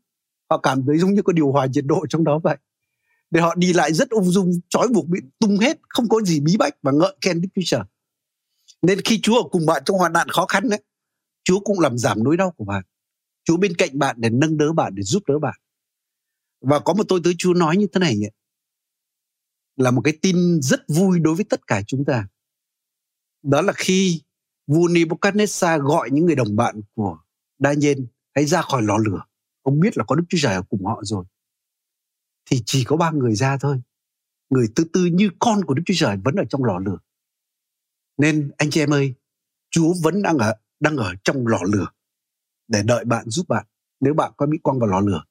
[0.49, 2.57] Họ cảm thấy giống như có điều hòa nhiệt độ trong đó vậy.
[3.31, 6.39] Để họ đi lại rất ung dung, trói buộc bị tung hết, không có gì
[6.39, 7.81] bí bách và ngợi khen đức chúa trời.
[8.81, 10.83] Nên khi chúa ở cùng bạn trong hoạn nạn khó khăn đấy
[11.43, 12.83] chúa cũng làm giảm nỗi đau của bạn.
[13.43, 15.55] Chúa bên cạnh bạn để nâng đỡ bạn, để giúp đỡ bạn
[16.61, 18.31] và có một tôi tới chúa nói như thế này ấy,
[19.75, 22.27] là một cái tin rất vui đối với tất cả chúng ta.
[23.43, 24.21] Đó là khi
[24.67, 27.17] vua Nebuchadnezzar gọi những người đồng bạn của
[27.59, 27.99] Daniel
[28.35, 29.23] hãy ra khỏi lò lửa.
[29.61, 31.25] Ông biết là có Đức Chúa Trời ở cùng họ rồi.
[32.49, 33.81] Thì chỉ có ba người ra thôi.
[34.49, 36.97] Người tư tư như con của Đức Chúa Trời vẫn ở trong lò lửa.
[38.17, 39.13] Nên anh chị em ơi,
[39.69, 41.87] Chúa vẫn đang ở đang ở trong lò lửa
[42.67, 43.65] để đợi bạn giúp bạn.
[43.99, 45.23] Nếu bạn có bị quăng vào lò lửa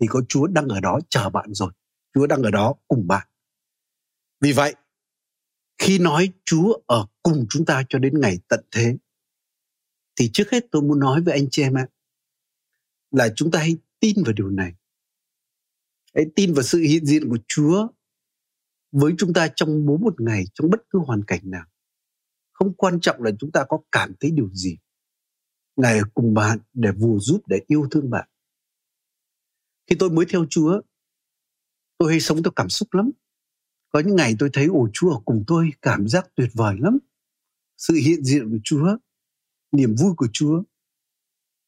[0.00, 1.72] thì có Chúa đang ở đó chờ bạn rồi.
[2.14, 3.28] Chúa đang ở đó cùng bạn.
[4.40, 4.74] Vì vậy,
[5.78, 8.96] khi nói Chúa ở cùng chúng ta cho đến ngày tận thế,
[10.20, 11.88] thì trước hết tôi muốn nói với anh chị em ạ,
[13.10, 14.74] là chúng ta hãy tin vào điều này.
[16.14, 17.88] Hãy tin vào sự hiện diện của Chúa
[18.92, 21.66] với chúng ta trong mỗi một ngày, trong bất cứ hoàn cảnh nào.
[22.52, 24.78] Không quan trọng là chúng ta có cảm thấy điều gì.
[25.76, 28.28] Ngài ở cùng bạn để vù giúp, để yêu thương bạn.
[29.90, 30.80] Khi tôi mới theo Chúa,
[31.98, 33.10] tôi hay sống theo cảm xúc lắm.
[33.88, 36.98] Có những ngày tôi thấy ồ Chúa ở cùng tôi, cảm giác tuyệt vời lắm.
[37.76, 38.96] Sự hiện diện của Chúa,
[39.72, 40.62] niềm vui của Chúa.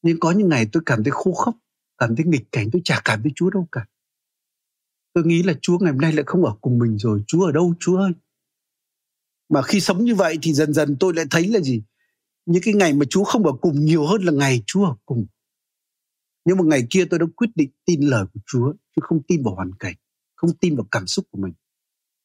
[0.02, 1.54] Nhưng có những ngày tôi cảm thấy khô khốc,
[1.98, 3.86] cảm thấy nghịch cảnh, tôi chả cảm thấy Chúa đâu cả.
[5.12, 7.24] Tôi nghĩ là Chúa ngày hôm nay lại không ở cùng mình rồi.
[7.26, 8.12] Chúa ở đâu Chúa ơi?
[9.48, 11.82] Mà khi sống như vậy thì dần dần tôi lại thấy là gì?
[12.46, 15.26] Những cái ngày mà Chúa không ở cùng nhiều hơn là ngày Chúa ở cùng.
[16.44, 19.42] Nhưng một ngày kia tôi đã quyết định tin lời của Chúa chứ không tin
[19.42, 19.94] vào hoàn cảnh,
[20.34, 21.52] không tin vào cảm xúc của mình.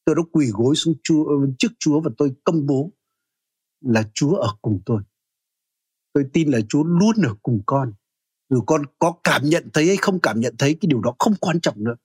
[0.05, 2.91] Tôi đã quỳ gối xuống Chúa ờ, trước Chúa và tôi công bố
[3.81, 5.01] là Chúa ở cùng tôi.
[6.13, 7.93] Tôi tin là Chúa luôn ở cùng con.
[8.49, 11.33] Dù con có cảm nhận thấy hay không cảm nhận thấy cái điều đó không
[11.41, 11.95] quan trọng nữa.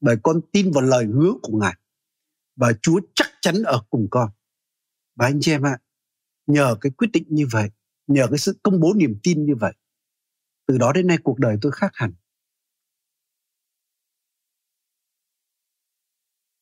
[0.00, 1.74] Bởi con tin vào lời hứa của Ngài.
[2.56, 4.30] Và Chúa chắc chắn ở cùng con.
[5.16, 5.78] Và anh chị em ạ,
[6.46, 7.70] nhờ cái quyết định như vậy,
[8.06, 9.72] nhờ cái sự công bố niềm tin như vậy,
[10.66, 12.12] từ đó đến nay cuộc đời tôi khác hẳn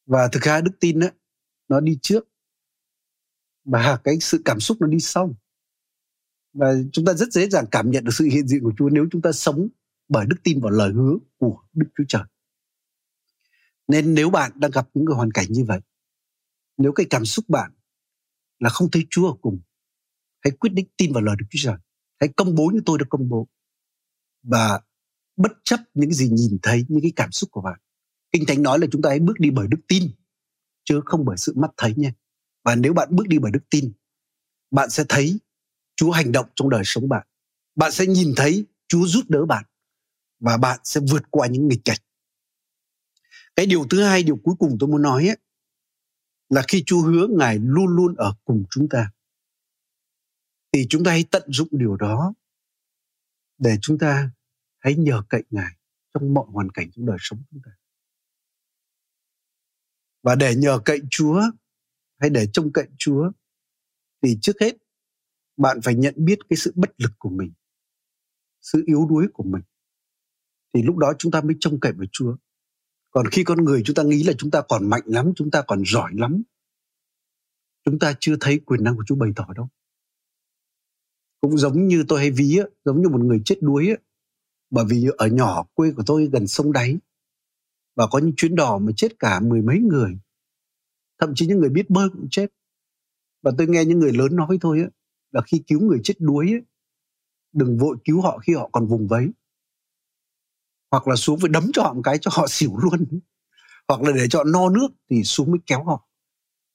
[0.07, 1.07] và thực ra đức tin đó
[1.69, 2.29] nó đi trước
[3.65, 5.35] và cái sự cảm xúc nó đi sau
[6.53, 9.07] và chúng ta rất dễ dàng cảm nhận được sự hiện diện của Chúa nếu
[9.11, 9.69] chúng ta sống
[10.09, 12.23] bởi đức tin vào lời hứa của Đức Chúa Trời.
[13.89, 15.81] Nên nếu bạn đang gặp những cái hoàn cảnh như vậy,
[16.77, 17.73] nếu cái cảm xúc bạn
[18.59, 19.61] là không thấy Chúa ở cùng,
[20.41, 21.77] hãy quyết định tin vào lời Đức Chúa Trời.
[22.21, 23.49] Hãy công bố như tôi đã công bố
[24.45, 24.81] và
[25.37, 27.81] bất chấp những gì nhìn thấy những cái cảm xúc của bạn.
[28.33, 30.11] Kinh thánh nói là chúng ta hãy bước đi bởi đức tin
[30.85, 32.13] chứ không bởi sự mắt thấy nha
[32.65, 33.93] và nếu bạn bước đi bởi đức tin
[34.71, 35.39] bạn sẽ thấy
[35.97, 37.27] chúa hành động trong đời sống bạn.
[37.77, 39.65] Bạn sẽ nhìn thấy chúa giúp đỡ bạn
[40.41, 41.99] và bạn sẽ vượt qua những nghịch cảnh.
[43.57, 45.37] Cái điều thứ hai điều cuối cùng tôi muốn nói ấy,
[46.49, 49.11] là khi chúa hứa ngài luôn luôn ở cùng chúng ta
[50.73, 52.35] thì chúng ta hãy tận dụng điều đó
[53.59, 54.31] để chúng ta
[54.79, 55.77] hãy nhờ cậy Ngài
[56.15, 57.71] trong mọi hoàn cảnh trong đời sống chúng ta.
[60.23, 61.43] Và để nhờ cậy Chúa
[62.19, 63.31] hay để trông cậy Chúa
[64.23, 64.77] thì trước hết
[65.57, 67.53] bạn phải nhận biết cái sự bất lực của mình,
[68.61, 69.63] sự yếu đuối của mình.
[70.75, 72.37] Thì lúc đó chúng ta mới trông cậy vào Chúa.
[73.11, 75.63] Còn khi con người chúng ta nghĩ là chúng ta còn mạnh lắm, chúng ta
[75.67, 76.43] còn giỏi lắm,
[77.85, 79.69] chúng ta chưa thấy quyền năng của Chúa bày tỏ đâu.
[81.45, 83.97] Cũng giống như tôi hay ví, giống như một người chết đuối
[84.71, 86.97] bởi vì ở nhỏ quê của tôi gần sông đáy.
[87.97, 90.19] Và có những chuyến đò mà chết cả mười mấy người.
[91.21, 92.47] Thậm chí những người biết bơi cũng chết.
[93.43, 94.87] Và tôi nghe những người lớn nói với tôi á
[95.33, 96.63] là khi cứu người chết đuối ấy,
[97.53, 99.29] đừng vội cứu họ khi họ còn vùng vấy
[100.91, 103.21] hoặc là xuống phải đấm cho họ một cái cho họ xỉu luôn.
[103.89, 106.09] Hoặc là để cho họ no nước thì xuống mới kéo họ.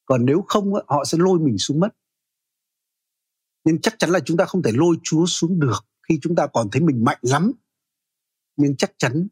[0.05, 1.89] Còn nếu không họ sẽ lôi mình xuống mất
[3.63, 6.48] nhưng chắc chắn là chúng ta không thể lôi chúa xuống được khi chúng ta
[6.54, 7.52] còn thấy mình mạnh lắm.
[8.58, 9.28] Nhưng chắc chắn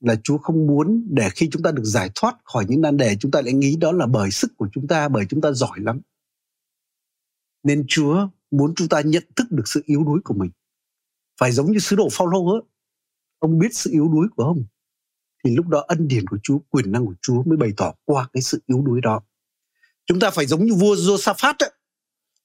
[0.00, 3.16] là Chúa không muốn để khi chúng ta được giải thoát khỏi những nan đề
[3.20, 5.80] chúng ta lại nghĩ đó là bởi sức của chúng ta bởi chúng ta giỏi
[5.80, 6.00] lắm.
[7.62, 10.50] Nên Chúa muốn chúng ta nhận thức được sự yếu đuối của mình.
[11.40, 12.60] Phải giống như sứ đồ Phaolô á
[13.38, 14.64] ông biết sự yếu đuối của ông.
[15.44, 18.28] Thì lúc đó ân điển của Chúa quyền năng của Chúa mới bày tỏ qua
[18.32, 19.22] cái sự yếu đuối đó.
[20.06, 21.72] Chúng ta phải giống như vua Josaphat ấy,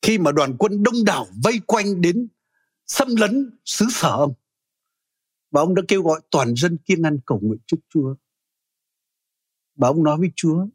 [0.02, 2.28] khi mà đoàn quân đông đảo vây quanh đến
[2.88, 4.34] xâm lấn xứ sở ông
[5.52, 8.16] và ông đã kêu gọi toàn dân kiêng ăn cầu nguyện trước Chúa.
[9.76, 10.68] Và ông nói với Chúa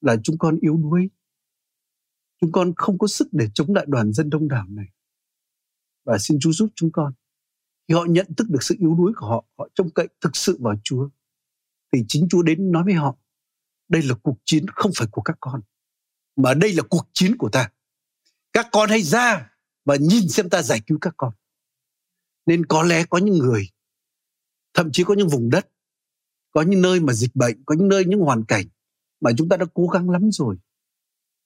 [0.00, 1.10] là chúng con yếu đuối.
[2.40, 4.86] Chúng con không có sức để chống lại đoàn dân đông đảo này.
[6.04, 7.12] Và xin Chúa giúp chúng con.
[7.88, 10.58] Khi họ nhận thức được sự yếu đuối của họ, họ trông cậy thực sự
[10.60, 11.08] vào Chúa.
[11.92, 13.16] Thì chính Chúa đến nói với họ,
[13.88, 15.60] đây là cuộc chiến không phải của các con,
[16.36, 17.70] mà đây là cuộc chiến của ta.
[18.52, 19.50] Các con hãy ra
[19.84, 21.32] và nhìn xem ta giải cứu các con.
[22.46, 23.68] Nên có lẽ có những người,
[24.74, 25.68] thậm chí có những vùng đất,
[26.50, 28.66] có những nơi mà dịch bệnh, có những nơi, những hoàn cảnh
[29.20, 30.56] mà chúng ta đã cố gắng lắm rồi,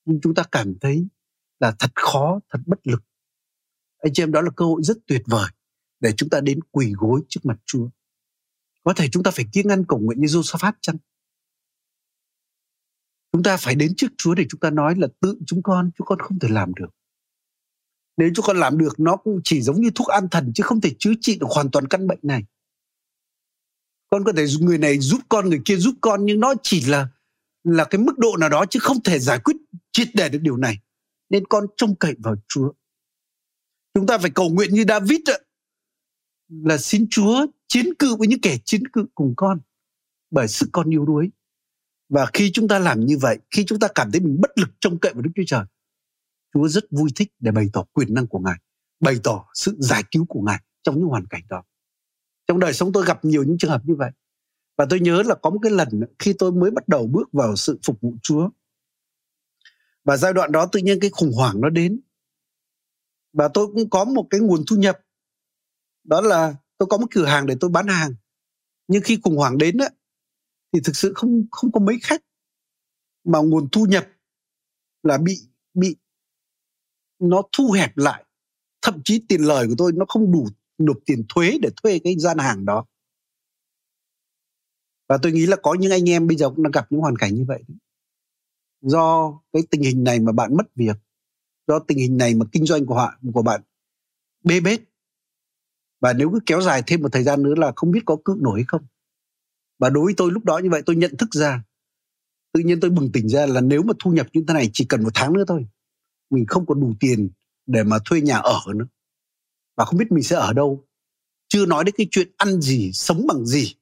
[0.05, 1.07] nhưng chúng ta cảm thấy
[1.61, 3.03] là thật khó, thật bất lực.
[3.99, 5.51] Anh chị em, đó là cơ hội rất tuyệt vời
[6.01, 7.89] để chúng ta đến quỳ gối trước mặt Chúa.
[8.85, 10.97] Có thể chúng ta phải kiêng ăn cầu nguyện như Josaphat chăng?
[13.33, 16.07] Chúng ta phải đến trước Chúa để chúng ta nói là tự chúng con chúng
[16.07, 16.96] con không thể làm được
[18.17, 20.81] nếu chúng con làm được, nó cũng chỉ giống như thuốc an thần chứ không
[20.81, 22.45] thể chữa trị được hoàn toàn căn bệnh này.
[24.11, 27.09] Con có thể người này giúp con, người kia giúp con, nhưng nó chỉ là
[27.65, 29.57] là cái mức độ nào đó chứ không thể giải quyết,
[29.93, 30.79] triệt để được điều này.
[31.31, 32.73] Nên con trông cậy vào Chúa.
[33.95, 35.39] Chúng ta phải cầu nguyện như David ạ.
[36.49, 39.61] Là xin Chúa chiến cự với những kẻ chiến cự cùng con
[40.31, 41.31] bởi sự con yếu đuối.
[42.09, 44.69] Và khi chúng ta làm như vậy, khi chúng ta cảm thấy mình bất lực
[44.81, 45.65] trông cậy vào Đức Chúa Trời
[46.57, 48.55] Chúa rất vui thích để bày tỏ quyền năng của Ngài
[49.01, 51.63] bày tỏ sự giải cứu của Ngài trong những hoàn cảnh đó.
[52.47, 54.11] Trong đời sống tôi gặp nhiều những trường hợp như vậy.
[54.77, 55.89] Và tôi nhớ là có một cái lần
[56.19, 58.51] khi tôi mới bắt đầu bước vào sự phục vụ Chúa.
[60.05, 62.01] Và giai đoạn đó tự nhiên cái khủng hoảng nó đến.
[63.33, 64.99] Và tôi cũng có một cái nguồn thu nhập.
[66.05, 68.15] Đó là tôi có một cửa hàng để tôi bán hàng.
[68.89, 69.89] Nhưng khi khủng hoảng đến á,
[70.73, 72.23] thì thực sự không không có mấy khách.
[73.25, 74.09] Mà nguồn thu nhập
[75.03, 75.41] là bị
[75.75, 75.97] bị
[77.19, 78.25] nó thu hẹp lại.
[78.83, 80.49] Thậm chí tiền lời của tôi nó không đủ
[80.79, 82.87] nộp tiền thuế để thuê cái gian hàng đó.
[85.09, 87.17] Và tôi nghĩ là có những anh em bây giờ cũng đang gặp những hoàn
[87.17, 87.63] cảnh như vậy.
[88.81, 90.97] Do cái tình hình này mà bạn mất việc,
[91.67, 93.61] do tình hình này mà kinh doanh của họ, của bạn
[94.45, 94.81] bê bết.
[96.01, 98.37] Và nếu cứ kéo dài thêm một thời gian nữa là không biết có cước
[98.37, 98.87] nổi hay không.
[99.79, 101.65] Và đối với tôi lúc đó như vậy, tôi nhận thức ra,
[102.53, 104.85] tự nhiên tôi bừng tỉnh ra là nếu mà thu nhập như thế này chỉ
[104.89, 105.67] cần một tháng nữa thôi
[106.31, 107.31] mình không có đủ tiền
[107.67, 108.87] để mà thuê nhà ở nữa.
[109.77, 110.85] Và không biết mình sẽ ở đâu.
[111.49, 113.75] Chưa nói đến cái chuyện ăn gì, sống bằng gì.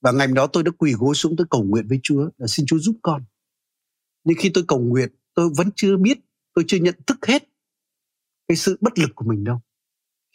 [0.00, 2.66] Và ngày đó tôi đã quỳ gối xuống tôi cầu nguyện với Chúa là xin
[2.66, 3.24] Chúa giúp con.
[4.24, 6.18] Nhưng khi tôi cầu nguyện, tôi vẫn chưa biết,
[6.54, 7.48] tôi chưa nhận thức hết
[8.48, 9.60] cái sự bất lực của mình đâu.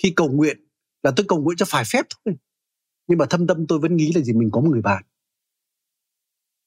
[0.03, 0.67] Khi cầu nguyện
[1.03, 2.35] là tôi cầu nguyện cho phải phép thôi.
[3.07, 4.33] Nhưng mà thâm tâm tôi vẫn nghĩ là gì?
[4.33, 5.03] Mình có một người bạn.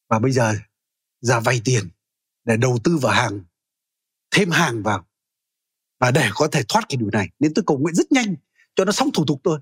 [0.09, 0.55] Và bây giờ,
[1.20, 1.84] ra vay tiền
[2.44, 3.44] để đầu tư vào hàng
[4.33, 5.07] thêm hàng vào
[6.01, 7.28] và để có thể thoát cái điều này.
[7.39, 8.35] Nên tôi cầu nguyện rất nhanh
[8.74, 9.61] cho nó xong thủ tục thôi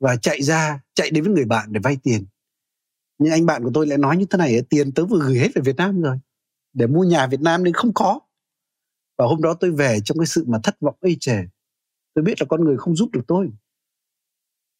[0.00, 2.26] và chạy ra, chạy đến với người bạn để vay tiền.
[3.18, 5.48] Nhưng anh bạn của tôi lại nói như thế này tiền tớ vừa gửi hết
[5.54, 6.18] về Việt Nam rồi.
[6.72, 8.20] Để mua nhà Việt Nam nên không có.
[9.18, 11.44] Và hôm đó tôi về trong cái sự mà thất vọng ê chề.
[12.14, 13.50] Tôi biết là con người không giúp được tôi.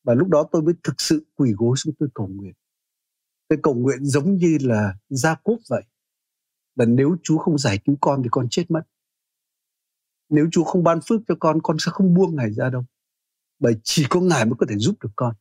[0.04, 2.54] Và lúc đó tôi mới thực sự quỳ gối xuống tôi cầu nguyện.
[3.48, 5.82] Tôi cầu nguyện giống như là gia cốp vậy
[6.76, 8.82] là nếu Chúa không giải cứu con thì con chết mất.
[10.28, 12.84] Nếu Chúa không ban phước cho con con sẽ không buông Ngài ra đâu.
[13.58, 15.34] Bởi chỉ có Ngài mới có thể giúp được con.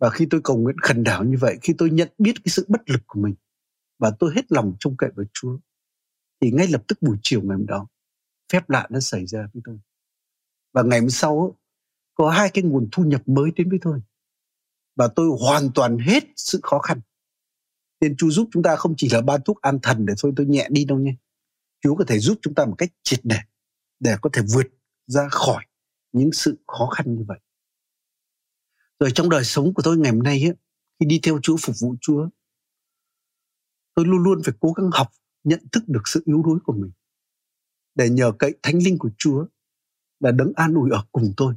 [0.00, 2.64] Và khi tôi cầu nguyện khẩn đảo như vậy, khi tôi nhận biết cái sự
[2.68, 3.34] bất lực của mình,
[3.98, 5.58] và tôi hết lòng trông cậy vào Chúa,
[6.40, 7.86] thì ngay lập tức buổi chiều ngày hôm đó,
[8.52, 9.78] phép lạ đã xảy ra với tôi.
[10.72, 11.58] Và ngày hôm sau,
[12.14, 14.02] có hai cái nguồn thu nhập mới đến với tôi.
[14.96, 17.00] Và tôi hoàn toàn hết sự khó khăn
[18.00, 20.46] nên Chúa giúp chúng ta không chỉ là ban thuốc an thần để thôi tôi
[20.46, 21.14] nhẹ đi đâu nhé.
[21.80, 23.38] Chúa có thể giúp chúng ta một cách triệt để
[24.00, 24.66] để có thể vượt
[25.06, 25.64] ra khỏi
[26.12, 27.38] những sự khó khăn như vậy.
[29.00, 30.54] Rồi trong đời sống của tôi ngày hôm nay ấy,
[31.00, 32.28] khi đi theo Chúa phục vụ Chúa
[33.94, 35.08] tôi luôn luôn phải cố gắng học
[35.44, 36.90] nhận thức được sự yếu đuối của mình
[37.94, 39.46] để nhờ cậy thánh linh của Chúa
[40.20, 41.54] là đấng an ủi ở cùng tôi.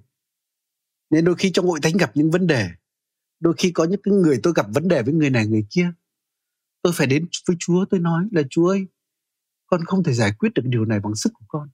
[1.10, 2.70] Nên đôi khi trong hội thánh gặp những vấn đề
[3.40, 5.94] đôi khi có những cái người tôi gặp vấn đề với người này người kia
[6.82, 8.88] tôi phải đến với Chúa, tôi nói là, Chúa ơi,
[9.66, 11.70] con không thể giải quyết được điều này bằng sức của con.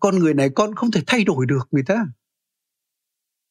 [0.00, 2.06] Con người này con không thể thay đổi được người ta.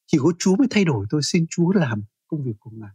[0.05, 1.05] Chỉ có Chúa mới thay đổi.
[1.09, 2.89] Tôi xin Chúa làm công việc của ngài.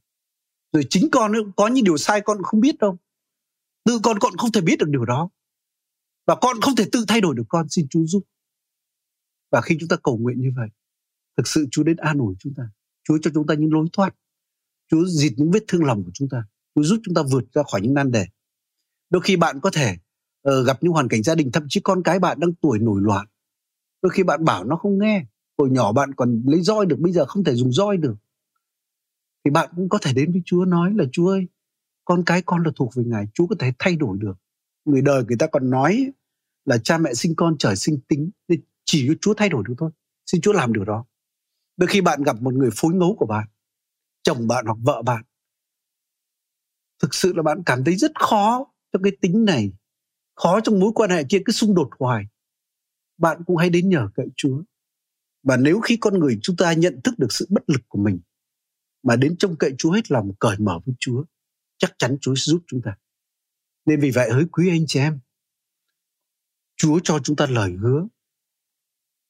[0.72, 2.98] Rồi chính con nữa có những điều sai con không biết đâu.
[3.84, 5.30] Tự con con không thể biết được điều đó.
[6.26, 7.44] Và con không thể tự thay đổi được.
[7.48, 8.22] Con xin Chúa giúp.
[9.50, 10.68] Và khi chúng ta cầu nguyện như vậy,
[11.36, 12.62] thực sự Chúa đến an ủi chúng ta.
[13.04, 14.14] Chúa cho chúng ta những lối thoát.
[14.94, 17.62] Chúa dịt những vết thương lòng của chúng ta Chúa giúp chúng ta vượt ra
[17.72, 18.26] khỏi những nan đề.
[19.10, 19.96] Đôi khi bạn có thể
[20.48, 23.00] uh, gặp những hoàn cảnh gia đình thậm chí con cái bạn đang tuổi nổi
[23.02, 23.26] loạn.
[24.02, 25.26] Đôi khi bạn bảo nó không nghe
[25.58, 28.14] hồi nhỏ bạn còn lấy roi được bây giờ không thể dùng roi được.
[29.44, 31.46] Thì bạn cũng có thể đến với Chúa nói là Chúa ơi
[32.04, 34.34] con cái con là thuộc về Ngài Chúa có thể thay đổi được.
[34.84, 36.12] Người đời người ta còn nói
[36.64, 39.74] là cha mẹ sinh con trời sinh tính nên chỉ có Chúa thay đổi được
[39.78, 39.90] thôi
[40.26, 41.04] xin Chúa làm điều đó.
[41.76, 43.48] Đôi khi bạn gặp một người phối ngấu của bạn
[44.24, 45.24] chồng bạn hoặc vợ bạn
[47.02, 49.72] thực sự là bạn cảm thấy rất khó trong cái tính này
[50.34, 52.24] khó trong mối quan hệ kia cứ xung đột hoài
[53.18, 54.62] bạn cũng hãy đến nhờ cậy Chúa
[55.42, 58.20] và nếu khi con người chúng ta nhận thức được sự bất lực của mình
[59.04, 61.24] mà đến trông cậy Chúa hết lòng cởi mở với Chúa,
[61.78, 62.96] chắc chắn Chúa sẽ giúp chúng ta.
[63.84, 65.20] Nên vì vậy hỡi quý anh chị em,
[66.76, 68.06] Chúa cho chúng ta lời hứa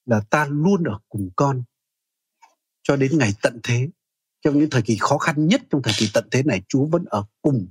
[0.05, 1.63] là ta luôn ở cùng con
[2.83, 3.89] cho đến ngày tận thế.
[4.45, 7.05] Trong những thời kỳ khó khăn nhất trong thời kỳ tận thế này, Chúa vẫn
[7.05, 7.69] ở cùng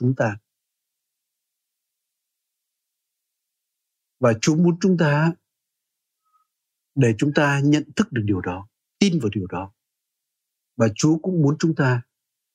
[0.00, 0.38] chúng ta.
[4.20, 5.32] Và Chúa muốn chúng ta
[6.94, 9.72] để chúng ta nhận thức được điều đó, tin vào điều đó.
[10.76, 12.02] Và Chúa cũng muốn chúng ta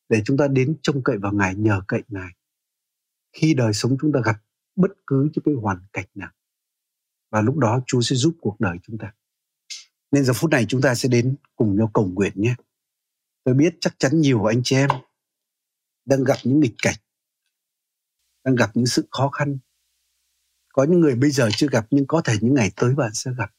[0.09, 2.31] để chúng ta đến trông cậy vào Ngài, nhờ cậy Ngài.
[3.33, 4.35] Khi đời sống chúng ta gặp
[4.75, 6.31] bất cứ những cái hoàn cảnh nào.
[7.31, 9.13] Và lúc đó Chúa sẽ giúp cuộc đời chúng ta.
[10.11, 12.55] Nên giờ phút này chúng ta sẽ đến cùng nhau cầu nguyện nhé.
[13.43, 14.89] Tôi biết chắc chắn nhiều anh chị em
[16.05, 16.95] đang gặp những nghịch cảnh,
[18.43, 19.57] đang gặp những sự khó khăn.
[20.73, 23.31] Có những người bây giờ chưa gặp nhưng có thể những ngày tới bạn sẽ
[23.37, 23.51] gặp.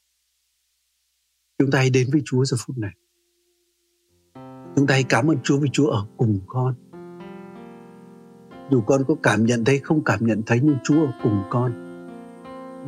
[1.57, 2.91] Chúng ta hãy đến với Chúa giờ phút này.
[4.75, 6.75] Chúng ta hãy cảm ơn Chúa vì Chúa ở cùng con.
[8.71, 11.73] Dù con có cảm nhận thấy không cảm nhận thấy nhưng Chúa ở cùng con.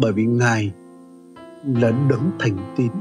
[0.02, 0.74] Bởi vì Ngài
[1.66, 2.92] là đấng thành tín.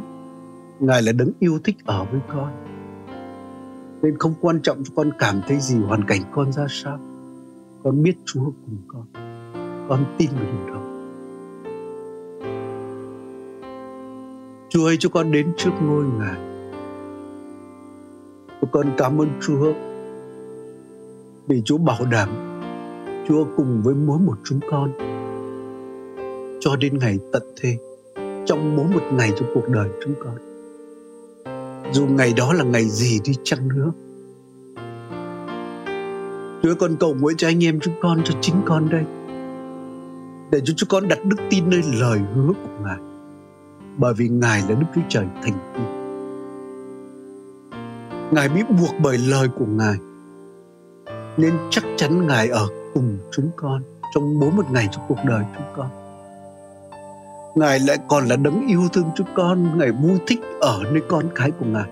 [0.80, 2.73] Ngài là đấng yêu thích ở với con.
[4.04, 6.98] Nên không quan trọng cho con cảm thấy gì, hoàn cảnh con ra sao.
[7.82, 9.06] Con biết Chúa cùng con.
[9.88, 10.80] Con tin vào điều đó.
[14.68, 16.40] Chúa ơi, cho con đến trước ngôi Ngài.
[18.60, 19.72] Cho con cảm ơn Chúa
[21.46, 22.28] vì Chúa bảo đảm
[23.28, 24.92] Chúa cùng với mỗi một chúng con
[26.60, 27.78] cho đến ngày tận thế,
[28.46, 30.53] trong mỗi một ngày trong cuộc đời chúng con
[31.94, 33.92] dù ngày đó là ngày gì đi chăng nữa
[36.62, 39.04] Chúa con cầu nguyện cho anh em chúng con, cho chính con đây
[40.50, 42.98] để cho chúng con đặt đức tin nơi lời hứa của Ngài
[43.96, 45.84] bởi vì Ngài là Đức Chúa Trời thành tín.
[48.30, 49.96] Ngài bị buộc bởi lời của Ngài
[51.36, 53.82] nên chắc chắn Ngài ở cùng chúng con
[54.14, 56.03] trong bốn một ngày trong cuộc đời chúng con.
[57.54, 61.26] Ngài lại còn là đấng yêu thương chúng con, Ngài vui thích ở nơi con
[61.34, 61.90] cái của Ngài.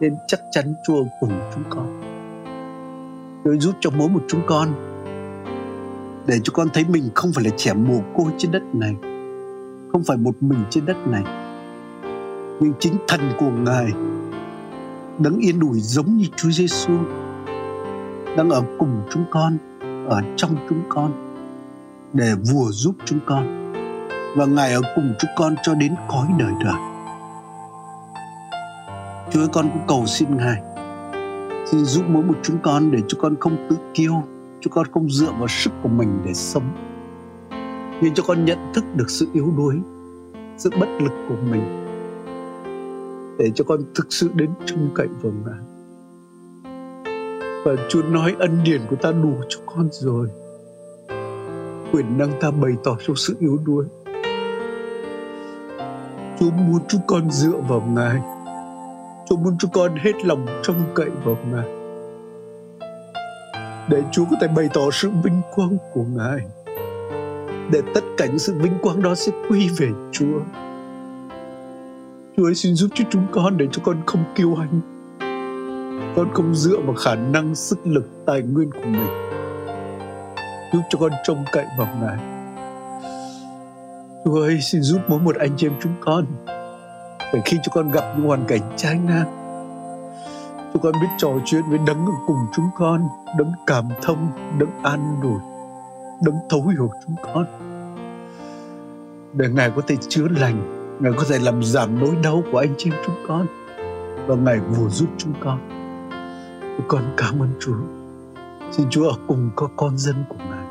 [0.00, 2.00] Nên chắc chắn Chúa cùng chúng con.
[3.44, 4.68] Chúa giúp cho mỗi một chúng con
[6.26, 8.94] để chúng con thấy mình không phải là trẻ mồ côi trên đất này
[9.92, 11.22] không phải một mình trên đất này
[12.60, 13.92] nhưng chính thần của ngài
[15.18, 16.92] đấng yên ủi giống như Chúa Giêsu
[18.36, 19.58] đang ở cùng chúng con
[20.08, 21.12] ở trong chúng con
[22.12, 23.65] để vùa giúp chúng con
[24.36, 26.80] và ngài ở cùng chúng con cho đến cõi đời đời.
[29.30, 30.62] Chúa con cũng cầu xin ngài.
[31.66, 34.22] Xin giúp mỗi một chúng con để chúng con không tự kiêu
[34.60, 36.62] chúng con không dựa vào sức của mình để sống.
[38.02, 39.74] Nhưng cho con nhận thức được sự yếu đuối,
[40.56, 41.86] sự bất lực của mình,
[43.38, 45.60] để cho con thực sự đến trông cậy vào ngài.
[47.64, 50.28] Và Chúa nói ân điển của ta đủ cho con rồi.
[51.92, 53.86] Quyền năng ta bày tỏ trong sự yếu đuối.
[56.40, 58.20] Chúa muốn chúng con dựa vào Ngài
[59.28, 61.66] Chúa muốn chúng con hết lòng trông cậy vào Ngài
[63.88, 66.40] Để Chúa có thể bày tỏ sự vinh quang của Ngài
[67.70, 70.40] để tất cả những sự vinh quang đó sẽ quy về Chúa.
[72.36, 74.80] Chúa ơi xin giúp cho chúng con để cho con không kiêu hãnh.
[76.16, 79.26] Con không dựa vào khả năng, sức lực, tài nguyên của mình.
[80.72, 82.35] Giúp cho con trông cậy vào Ngài.
[84.26, 86.24] Chúa ơi xin giúp mỗi một anh chị em chúng con.
[87.32, 89.26] Để khi chúng con gặp những hoàn cảnh trái ngang,
[90.72, 93.08] chúng con biết trò chuyện với đấng ở cùng chúng con,
[93.38, 95.40] đấng cảm thông, đấng an ủi
[96.22, 97.46] đấng thấu hiểu chúng con.
[99.34, 102.74] Để ngài có thể chữa lành ngài có thể làm giảm nỗi đau của anh
[102.78, 103.46] chị em chúng con
[104.26, 105.58] và ngài vừa giúp chúng con.
[106.76, 107.76] Chúng con cảm ơn chúa.
[108.72, 110.66] Xin chúa ở cùng các con dân của ngài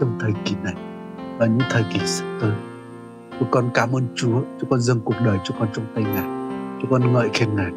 [0.00, 0.74] trong thời kỳ này
[1.38, 2.52] và những thời kỳ sắp tới
[3.40, 6.24] chúng con cảm ơn chúa chúng con dâng cuộc đời chúng con trong tay ngài
[6.80, 7.70] chúng con ngợi khen ngài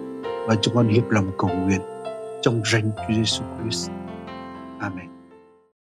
[0.48, 1.82] và chúng con hiệp lòng cầu nguyện
[2.42, 3.90] trong danh Chúa Giêsu Christ.
[4.80, 5.19] Amen.